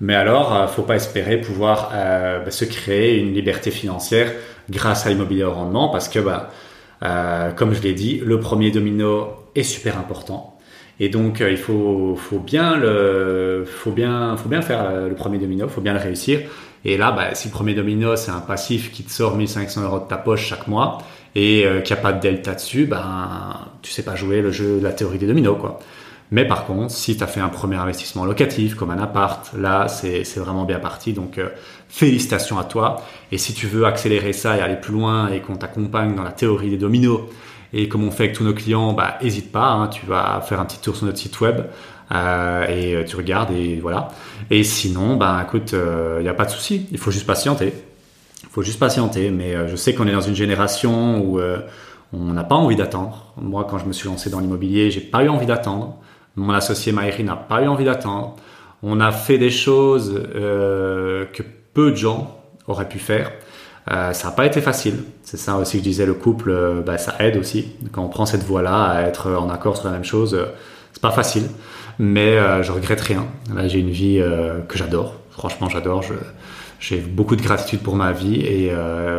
Mais 0.00 0.14
alors, 0.14 0.54
euh, 0.54 0.66
faut 0.66 0.82
pas 0.82 0.96
espérer 0.96 1.40
pouvoir 1.40 1.90
bah, 1.90 2.50
se 2.50 2.64
créer 2.64 3.18
une 3.18 3.34
liberté 3.34 3.70
financière 3.70 4.32
grâce 4.70 5.06
à 5.06 5.10
l'immobilier 5.10 5.44
au 5.44 5.52
rendement 5.52 5.88
parce 5.88 6.08
que, 6.08 6.18
bah, 6.18 6.50
euh, 7.02 7.50
comme 7.52 7.74
je 7.74 7.82
l'ai 7.82 7.94
dit, 7.94 8.20
le 8.24 8.40
premier 8.40 8.70
domino 8.70 9.28
est 9.54 9.62
super 9.62 9.98
important. 9.98 10.58
Et 11.00 11.08
donc, 11.08 11.40
euh, 11.40 11.50
il 11.50 11.56
faut, 11.56 12.16
bien 12.38 12.76
le, 12.76 13.64
faut, 13.66 13.90
bien, 13.90 14.36
faut 14.36 14.48
bien 14.48 14.62
faire 14.62 15.08
le 15.08 15.14
premier 15.14 15.38
domino, 15.38 15.68
faut 15.68 15.80
bien 15.80 15.94
le 15.94 15.98
réussir. 15.98 16.40
Et 16.84 16.96
là, 16.96 17.12
bah, 17.12 17.34
si 17.34 17.48
le 17.48 17.52
premier 17.52 17.74
domino, 17.74 18.16
c'est 18.16 18.30
un 18.30 18.40
passif 18.40 18.90
qui 18.90 19.04
te 19.04 19.10
sort 19.10 19.36
1500 19.36 19.82
euros 19.84 20.00
de 20.00 20.08
ta 20.08 20.16
poche 20.16 20.46
chaque 20.46 20.66
mois 20.66 20.98
et 21.34 21.64
euh, 21.64 21.80
qu'il 21.80 21.94
n'y 21.94 22.00
a 22.00 22.02
pas 22.02 22.12
de 22.12 22.20
delta 22.20 22.54
dessus, 22.54 22.86
ben, 22.86 23.56
tu 23.82 23.90
sais 23.90 24.02
pas 24.02 24.16
jouer 24.16 24.42
le 24.42 24.50
jeu 24.50 24.78
de 24.78 24.84
la 24.84 24.92
théorie 24.92 25.18
des 25.18 25.26
dominos, 25.26 25.56
quoi. 25.60 25.78
Mais 26.30 26.46
par 26.46 26.64
contre, 26.64 26.90
si 26.90 27.16
tu 27.16 27.22
as 27.22 27.26
fait 27.26 27.40
un 27.40 27.50
premier 27.50 27.76
investissement 27.76 28.24
locatif, 28.24 28.74
comme 28.74 28.90
un 28.90 28.98
appart, 28.98 29.52
là, 29.54 29.86
c'est 29.88 30.24
vraiment 30.38 30.64
bien 30.64 30.78
parti. 30.78 31.12
Donc, 31.12 31.36
euh, 31.36 31.50
félicitations 31.92 32.58
à 32.58 32.64
toi. 32.64 33.02
Et 33.30 33.38
si 33.38 33.52
tu 33.52 33.66
veux 33.66 33.84
accélérer 33.84 34.32
ça 34.32 34.56
et 34.56 34.60
aller 34.60 34.76
plus 34.76 34.94
loin 34.94 35.28
et 35.28 35.40
qu'on 35.40 35.56
t'accompagne 35.56 36.14
dans 36.14 36.22
la 36.22 36.32
théorie 36.32 36.70
des 36.70 36.78
dominos, 36.78 37.20
et 37.74 37.88
comme 37.88 38.04
on 38.04 38.10
fait 38.10 38.24
avec 38.24 38.36
tous 38.36 38.44
nos 38.44 38.54
clients, 38.54 38.92
bah, 38.92 39.18
hésite 39.20 39.52
pas. 39.52 39.70
Hein, 39.70 39.88
tu 39.88 40.06
vas 40.06 40.40
faire 40.40 40.58
un 40.58 40.64
petit 40.64 40.80
tour 40.80 40.96
sur 40.96 41.06
notre 41.06 41.18
site 41.18 41.40
web 41.40 41.62
euh, 42.12 42.66
et 42.66 43.04
tu 43.04 43.16
regardes 43.16 43.50
et 43.52 43.78
voilà. 43.80 44.08
Et 44.50 44.64
sinon, 44.64 45.16
bah, 45.16 45.42
écoute, 45.46 45.72
il 45.72 45.78
euh, 45.78 46.22
n'y 46.22 46.28
a 46.28 46.34
pas 46.34 46.46
de 46.46 46.50
souci. 46.50 46.86
Il 46.92 46.98
faut 46.98 47.10
juste 47.10 47.26
patienter. 47.26 47.72
Il 48.42 48.48
faut 48.50 48.62
juste 48.62 48.78
patienter. 48.78 49.30
Mais 49.30 49.54
euh, 49.54 49.68
je 49.68 49.76
sais 49.76 49.94
qu'on 49.94 50.06
est 50.06 50.12
dans 50.12 50.20
une 50.20 50.34
génération 50.34 51.20
où 51.20 51.38
euh, 51.38 51.58
on 52.12 52.32
n'a 52.32 52.44
pas 52.44 52.56
envie 52.56 52.76
d'attendre. 52.76 53.32
Moi, 53.40 53.66
quand 53.68 53.78
je 53.78 53.86
me 53.86 53.92
suis 53.92 54.08
lancé 54.08 54.30
dans 54.30 54.40
l'immobilier, 54.40 54.90
j'ai 54.90 55.00
pas 55.00 55.24
eu 55.24 55.28
envie 55.28 55.46
d'attendre. 55.46 55.98
Mon 56.36 56.52
associé 56.52 56.92
Maïri 56.92 57.24
n'a 57.24 57.36
pas 57.36 57.62
eu 57.62 57.68
envie 57.68 57.84
d'attendre. 57.84 58.36
On 58.82 59.00
a 59.00 59.12
fait 59.12 59.38
des 59.38 59.50
choses 59.50 60.20
euh, 60.34 61.26
que 61.26 61.42
peu 61.74 61.90
de 61.90 61.96
gens 61.96 62.38
auraient 62.66 62.88
pu 62.88 62.98
faire. 62.98 63.32
Euh, 63.90 64.12
ça 64.12 64.28
n'a 64.28 64.34
pas 64.34 64.46
été 64.46 64.60
facile. 64.60 65.04
C'est 65.22 65.36
ça 65.36 65.56
aussi 65.56 65.72
que 65.72 65.78
je 65.78 65.88
disais, 65.88 66.06
le 66.06 66.14
couple, 66.14 66.50
euh, 66.50 66.82
bah, 66.82 66.98
ça 66.98 67.16
aide 67.20 67.36
aussi. 67.36 67.72
Quand 67.90 68.04
on 68.04 68.08
prend 68.08 68.26
cette 68.26 68.44
voie-là, 68.44 68.84
à 68.84 69.02
être 69.02 69.32
en 69.32 69.50
accord 69.50 69.76
sur 69.76 69.86
la 69.86 69.92
même 69.92 70.04
chose, 70.04 70.34
euh, 70.34 70.46
c'est 70.92 71.02
pas 71.02 71.10
facile. 71.10 71.44
Mais 71.98 72.36
euh, 72.38 72.62
je 72.62 72.72
regrette 72.72 73.00
rien. 73.00 73.26
Là, 73.54 73.68
j'ai 73.68 73.80
une 73.80 73.90
vie 73.90 74.22
que 74.68 74.78
j'adore. 74.78 75.14
Franchement, 75.30 75.68
j'adore. 75.68 76.02
j'ai 76.78 76.98
beaucoup 76.98 77.36
de 77.36 77.42
gratitude 77.42 77.80
pour 77.80 77.96
ma 77.96 78.12
vie 78.12 78.40
et 78.40 78.72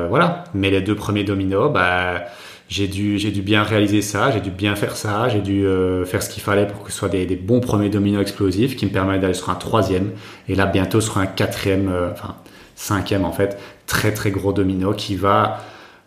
voilà. 0.09 0.43
Mais 0.53 0.69
les 0.69 0.81
deux 0.81 0.95
premiers 0.95 1.23
dominos, 1.23 1.71
bah, 1.71 2.23
j'ai 2.73 2.87
dû, 2.87 3.41
bien 3.41 3.61
réaliser 3.61 4.01
ça, 4.01 4.31
j'ai 4.31 4.41
dû 4.41 4.49
bien 4.49 4.75
faire 4.75 4.95
ça, 4.95 5.29
j'ai 5.29 5.41
dû 5.41 5.63
euh, 5.65 6.05
faire 6.05 6.23
ce 6.23 6.29
qu'il 6.29 6.41
fallait 6.41 6.65
pour 6.65 6.83
que 6.83 6.91
ce 6.91 6.97
soit 6.97 7.09
des, 7.09 7.35
bons 7.35 7.59
premiers 7.59 7.89
dominos 7.89 8.21
explosifs 8.21 8.75
qui 8.75 8.87
me 8.87 8.91
permettent 8.91 9.21
d'aller 9.21 9.35
sur 9.35 9.51
un 9.51 9.55
troisième 9.55 10.11
et 10.49 10.55
là 10.55 10.65
bientôt 10.65 10.99
sur 10.99 11.19
un 11.19 11.27
quatrième, 11.27 11.89
euh, 11.89 12.11
enfin 12.11 12.35
cinquième 12.75 13.25
en 13.25 13.31
fait, 13.31 13.59
très 13.85 14.11
très 14.11 14.31
gros 14.31 14.53
domino 14.53 14.93
qui 14.93 15.15
va 15.15 15.59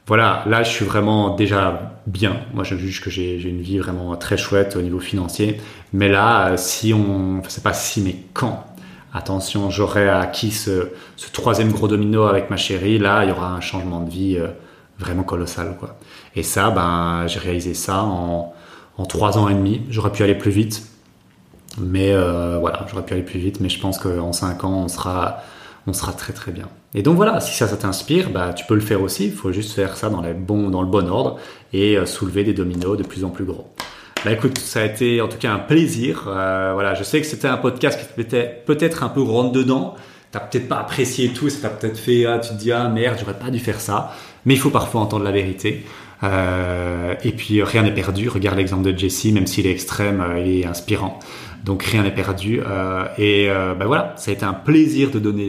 voilà, 0.08 0.42
là 0.46 0.64
je 0.64 0.70
suis 0.70 0.84
vraiment 0.84 1.36
déjà 1.36 1.98
bien. 2.06 2.36
Moi 2.52 2.64
je 2.64 2.74
juge 2.76 3.00
que 3.00 3.10
j'ai 3.10 3.40
une 3.40 3.60
vie 3.60 3.78
vraiment 3.78 4.16
très 4.16 4.36
chouette 4.36 4.74
au 4.76 4.82
niveau 4.82 4.98
financier. 5.00 5.60
Mais 5.92 6.08
là, 6.08 6.48
euh, 6.48 6.56
si 6.56 6.92
on, 6.92 7.38
enfin, 7.38 7.48
c'est 7.48 7.62
pas 7.62 7.74
si, 7.74 8.00
mais 8.00 8.16
quand, 8.32 8.64
attention, 9.14 9.70
j'aurai 9.70 10.08
acquis 10.08 10.50
ce, 10.50 10.88
ce, 11.16 11.30
troisième 11.30 11.70
gros 11.70 11.86
domino 11.86 12.24
avec 12.24 12.50
ma 12.50 12.56
chérie, 12.56 12.98
là 12.98 13.22
il 13.24 13.28
y 13.28 13.32
aura 13.32 13.52
un 13.52 13.60
changement 13.60 14.00
de 14.00 14.10
vie 14.10 14.38
vraiment 14.98 15.22
colossal 15.22 15.76
quoi. 15.78 15.96
Et 16.36 16.42
ça, 16.42 16.70
ben 16.70 17.26
j'ai 17.26 17.40
réalisé 17.40 17.74
ça 17.74 18.02
en, 18.02 18.54
trois 19.08 19.38
ans 19.38 19.48
et 19.48 19.54
demi. 19.54 19.82
J'aurais 19.90 20.12
pu 20.12 20.22
aller 20.22 20.34
plus 20.34 20.50
vite, 20.50 20.86
mais 21.78 22.12
euh, 22.12 22.58
voilà, 22.58 22.86
j'aurais 22.90 23.04
pu 23.04 23.14
aller 23.14 23.22
plus 23.22 23.40
vite. 23.40 23.60
Mais 23.60 23.68
je 23.68 23.80
pense 23.80 23.98
qu'en 23.98 24.32
cinq 24.32 24.64
ans 24.64 24.82
on 24.84 24.88
sera 24.88 25.38
on 25.86 25.92
sera 25.92 26.12
très 26.12 26.32
très 26.32 26.52
bien. 26.52 26.68
Et 26.94 27.02
donc 27.02 27.16
voilà, 27.16 27.40
si 27.40 27.56
ça, 27.56 27.68
ça 27.68 27.76
t'inspire, 27.76 28.30
bah, 28.30 28.52
tu 28.52 28.64
peux 28.66 28.74
le 28.74 28.80
faire 28.80 29.02
aussi. 29.02 29.26
Il 29.26 29.32
faut 29.32 29.52
juste 29.52 29.72
faire 29.72 29.96
ça 29.96 30.08
dans, 30.08 30.20
dans 30.20 30.82
le 30.82 30.88
bon 30.88 31.08
ordre 31.08 31.38
et 31.72 31.96
euh, 31.96 32.06
soulever 32.06 32.44
des 32.44 32.54
dominos 32.54 32.96
de 32.96 33.02
plus 33.02 33.24
en 33.24 33.30
plus 33.30 33.44
gros. 33.44 33.70
Bah 34.24 34.32
écoute, 34.32 34.58
ça 34.58 34.80
a 34.80 34.84
été 34.84 35.20
en 35.20 35.28
tout 35.28 35.38
cas 35.38 35.52
un 35.52 35.58
plaisir. 35.58 36.24
Euh, 36.26 36.72
voilà, 36.74 36.94
je 36.94 37.04
sais 37.04 37.20
que 37.20 37.26
c'était 37.26 37.48
un 37.48 37.58
podcast 37.58 38.00
qui 38.14 38.20
était 38.20 38.62
peut-être 38.66 39.04
un 39.04 39.08
peu 39.08 39.22
rentre 39.22 39.52
dedans. 39.52 39.94
T'as 40.32 40.40
peut-être 40.40 40.68
pas 40.68 40.78
apprécié 40.78 41.28
tout, 41.28 41.48
ça 41.48 41.68
peut-être 41.68 41.98
fait, 41.98 42.26
ah, 42.26 42.38
tu 42.40 42.50
te 42.50 42.54
dis 42.54 42.72
ah 42.72 42.88
merde, 42.88 43.16
j'aurais 43.20 43.38
pas 43.38 43.50
dû 43.50 43.60
faire 43.60 43.80
ça. 43.80 44.12
Mais 44.44 44.54
il 44.54 44.60
faut 44.60 44.70
parfois 44.70 45.00
entendre 45.00 45.24
la 45.24 45.30
vérité. 45.30 45.84
Euh, 46.22 47.14
et 47.24 47.32
puis 47.32 47.62
rien 47.62 47.82
n'est 47.82 47.94
perdu. 47.94 48.28
Regarde 48.28 48.56
l'exemple 48.56 48.90
de 48.90 48.98
Jesse, 48.98 49.26
même 49.26 49.46
s'il 49.46 49.66
est 49.66 49.72
extrême, 49.72 50.20
euh, 50.20 50.40
il 50.40 50.60
est 50.60 50.66
inspirant. 50.66 51.18
Donc 51.64 51.82
rien 51.82 52.04
n'est 52.04 52.14
perdu. 52.14 52.60
Euh, 52.64 53.04
et 53.18 53.50
euh, 53.50 53.74
ben 53.74 53.86
voilà, 53.86 54.14
ça 54.16 54.30
a 54.30 54.34
été 54.34 54.44
un 54.44 54.54
plaisir 54.54 55.10
de 55.10 55.18
donner, 55.18 55.48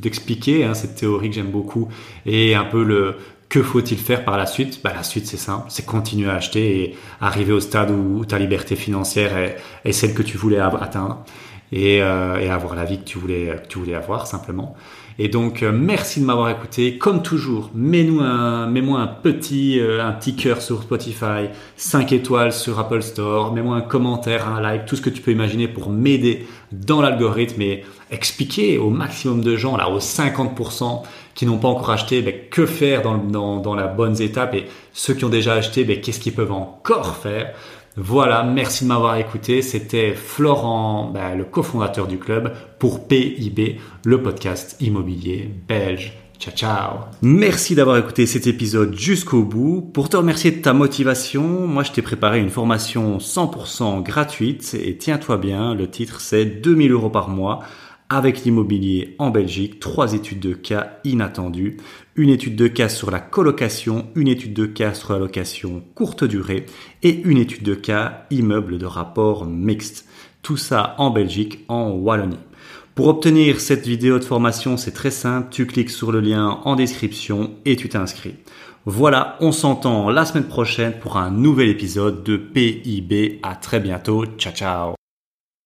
d'expliquer 0.00 0.64
hein, 0.64 0.74
cette 0.74 0.94
théorie 0.94 1.30
que 1.30 1.34
j'aime 1.34 1.50
beaucoup 1.50 1.88
et 2.24 2.54
un 2.54 2.64
peu 2.64 2.84
le 2.84 3.16
que 3.48 3.62
faut-il 3.62 3.98
faire 3.98 4.24
par 4.24 4.36
la 4.36 4.46
suite? 4.46 4.80
Bah, 4.82 4.92
La 4.94 5.02
suite, 5.02 5.26
c'est 5.26 5.36
simple, 5.36 5.66
c'est 5.68 5.84
continuer 5.84 6.28
à 6.28 6.34
acheter 6.34 6.82
et 6.82 6.96
arriver 7.20 7.52
au 7.52 7.60
stade 7.60 7.90
où, 7.90 8.24
ta 8.24 8.38
liberté 8.38 8.76
financière 8.76 9.36
est, 9.84 9.92
celle 9.92 10.14
que 10.14 10.22
tu 10.22 10.36
voulais 10.36 10.58
atteindre 10.58 11.24
et, 11.70 12.02
euh, 12.02 12.38
et, 12.38 12.48
avoir 12.48 12.74
la 12.74 12.84
vie 12.84 12.98
que 12.98 13.04
tu 13.04 13.18
voulais, 13.18 13.56
que 13.62 13.68
tu 13.68 13.78
voulais 13.78 13.94
avoir 13.94 14.26
simplement. 14.26 14.74
Et 15.18 15.28
donc, 15.28 15.62
euh, 15.62 15.72
merci 15.72 16.20
de 16.20 16.26
m'avoir 16.26 16.50
écouté. 16.50 16.98
Comme 16.98 17.22
toujours, 17.22 17.70
mets-nous 17.74 18.20
un, 18.20 18.66
mets-moi 18.66 19.00
un 19.00 19.06
petit, 19.06 19.80
euh, 19.80 20.04
un 20.04 20.12
petit 20.12 20.36
cœur 20.36 20.60
sur 20.60 20.82
Spotify, 20.82 21.48
5 21.76 22.12
étoiles 22.12 22.52
sur 22.52 22.78
Apple 22.78 23.02
Store, 23.02 23.54
mets-moi 23.54 23.76
un 23.76 23.80
commentaire, 23.80 24.46
un 24.48 24.60
like, 24.60 24.84
tout 24.84 24.94
ce 24.94 25.00
que 25.00 25.08
tu 25.08 25.22
peux 25.22 25.30
imaginer 25.30 25.68
pour 25.68 25.88
m'aider 25.88 26.46
dans 26.70 27.00
l'algorithme 27.00 27.62
et 27.62 27.84
expliquer 28.10 28.76
au 28.76 28.90
maximum 28.90 29.40
de 29.40 29.56
gens, 29.56 29.76
là, 29.78 29.88
aux 29.88 30.00
50% 30.00 31.02
qui 31.34 31.46
n'ont 31.46 31.58
pas 31.58 31.68
encore 31.68 31.90
acheté, 31.90 32.20
ben, 32.20 32.34
que 32.50 32.66
faire 32.66 33.00
dans, 33.00 33.16
dans, 33.16 33.56
dans 33.56 33.74
la 33.74 33.86
bonne 33.86 34.20
étape 34.20 34.54
et 34.54 34.66
ceux 34.92 35.14
qui 35.14 35.24
ont 35.24 35.30
déjà 35.30 35.54
acheté, 35.54 35.84
ben, 35.84 36.00
qu'est-ce 36.00 36.20
qu'ils 36.20 36.34
peuvent 36.34 36.52
encore 36.52 37.16
faire 37.16 37.54
voilà, 37.96 38.42
merci 38.42 38.84
de 38.84 38.88
m'avoir 38.88 39.16
écouté. 39.16 39.62
C'était 39.62 40.14
Florent, 40.14 41.10
bah, 41.14 41.34
le 41.34 41.44
cofondateur 41.44 42.06
du 42.06 42.18
club, 42.18 42.52
pour 42.78 43.08
PIB, 43.08 43.80
le 44.04 44.22
podcast 44.22 44.76
immobilier 44.80 45.50
belge. 45.66 46.12
Ciao, 46.38 46.54
ciao. 46.54 46.98
Merci 47.22 47.74
d'avoir 47.74 47.96
écouté 47.96 48.26
cet 48.26 48.46
épisode 48.46 48.94
jusqu'au 48.94 49.42
bout. 49.42 49.80
Pour 49.80 50.10
te 50.10 50.18
remercier 50.18 50.50
de 50.50 50.60
ta 50.60 50.74
motivation, 50.74 51.66
moi 51.66 51.82
je 51.82 51.92
t'ai 51.92 52.02
préparé 52.02 52.38
une 52.38 52.50
formation 52.50 53.16
100% 53.16 54.02
gratuite 54.02 54.76
et 54.78 54.98
tiens-toi 54.98 55.38
bien, 55.38 55.74
le 55.74 55.88
titre 55.88 56.20
c'est 56.20 56.44
2000 56.44 56.92
euros 56.92 57.08
par 57.08 57.30
mois 57.30 57.60
avec 58.10 58.44
l'immobilier 58.44 59.16
en 59.18 59.30
Belgique, 59.30 59.80
trois 59.80 60.12
études 60.12 60.40
de 60.40 60.52
cas 60.52 60.98
inattendues, 61.04 61.78
une 62.16 62.30
étude 62.30 62.56
de 62.56 62.66
cas 62.66 62.88
sur 62.88 63.10
la 63.10 63.20
colocation, 63.20 64.06
une 64.14 64.28
étude 64.28 64.54
de 64.54 64.66
cas 64.66 64.94
sur 64.94 65.12
la 65.12 65.18
location 65.18 65.82
courte 65.94 66.24
durée 66.24 66.66
et 67.02 67.22
une 67.24 67.38
étude 67.38 67.62
de 67.62 67.74
cas 67.74 68.26
immeuble 68.30 68.78
de 68.78 68.86
rapport 68.86 69.46
mixte. 69.46 70.06
Tout 70.42 70.56
ça 70.56 70.94
en 70.98 71.10
Belgique, 71.10 71.64
en 71.68 71.90
Wallonie. 71.90 72.38
Pour 72.94 73.08
obtenir 73.08 73.60
cette 73.60 73.86
vidéo 73.86 74.18
de 74.18 74.24
formation, 74.24 74.76
c'est 74.76 74.92
très 74.92 75.10
simple, 75.10 75.48
tu 75.50 75.66
cliques 75.66 75.90
sur 75.90 76.12
le 76.12 76.20
lien 76.20 76.60
en 76.64 76.76
description 76.76 77.50
et 77.66 77.76
tu 77.76 77.88
t'inscris. 77.90 78.36
Voilà, 78.86 79.36
on 79.40 79.52
s'entend 79.52 80.10
la 80.10 80.24
semaine 80.24 80.46
prochaine 80.46 80.94
pour 80.98 81.18
un 81.18 81.30
nouvel 81.30 81.68
épisode 81.68 82.22
de 82.22 82.36
PIB. 82.36 83.40
À 83.42 83.56
très 83.56 83.80
bientôt. 83.80 84.24
Ciao 84.38 84.54
ciao. 84.54 84.95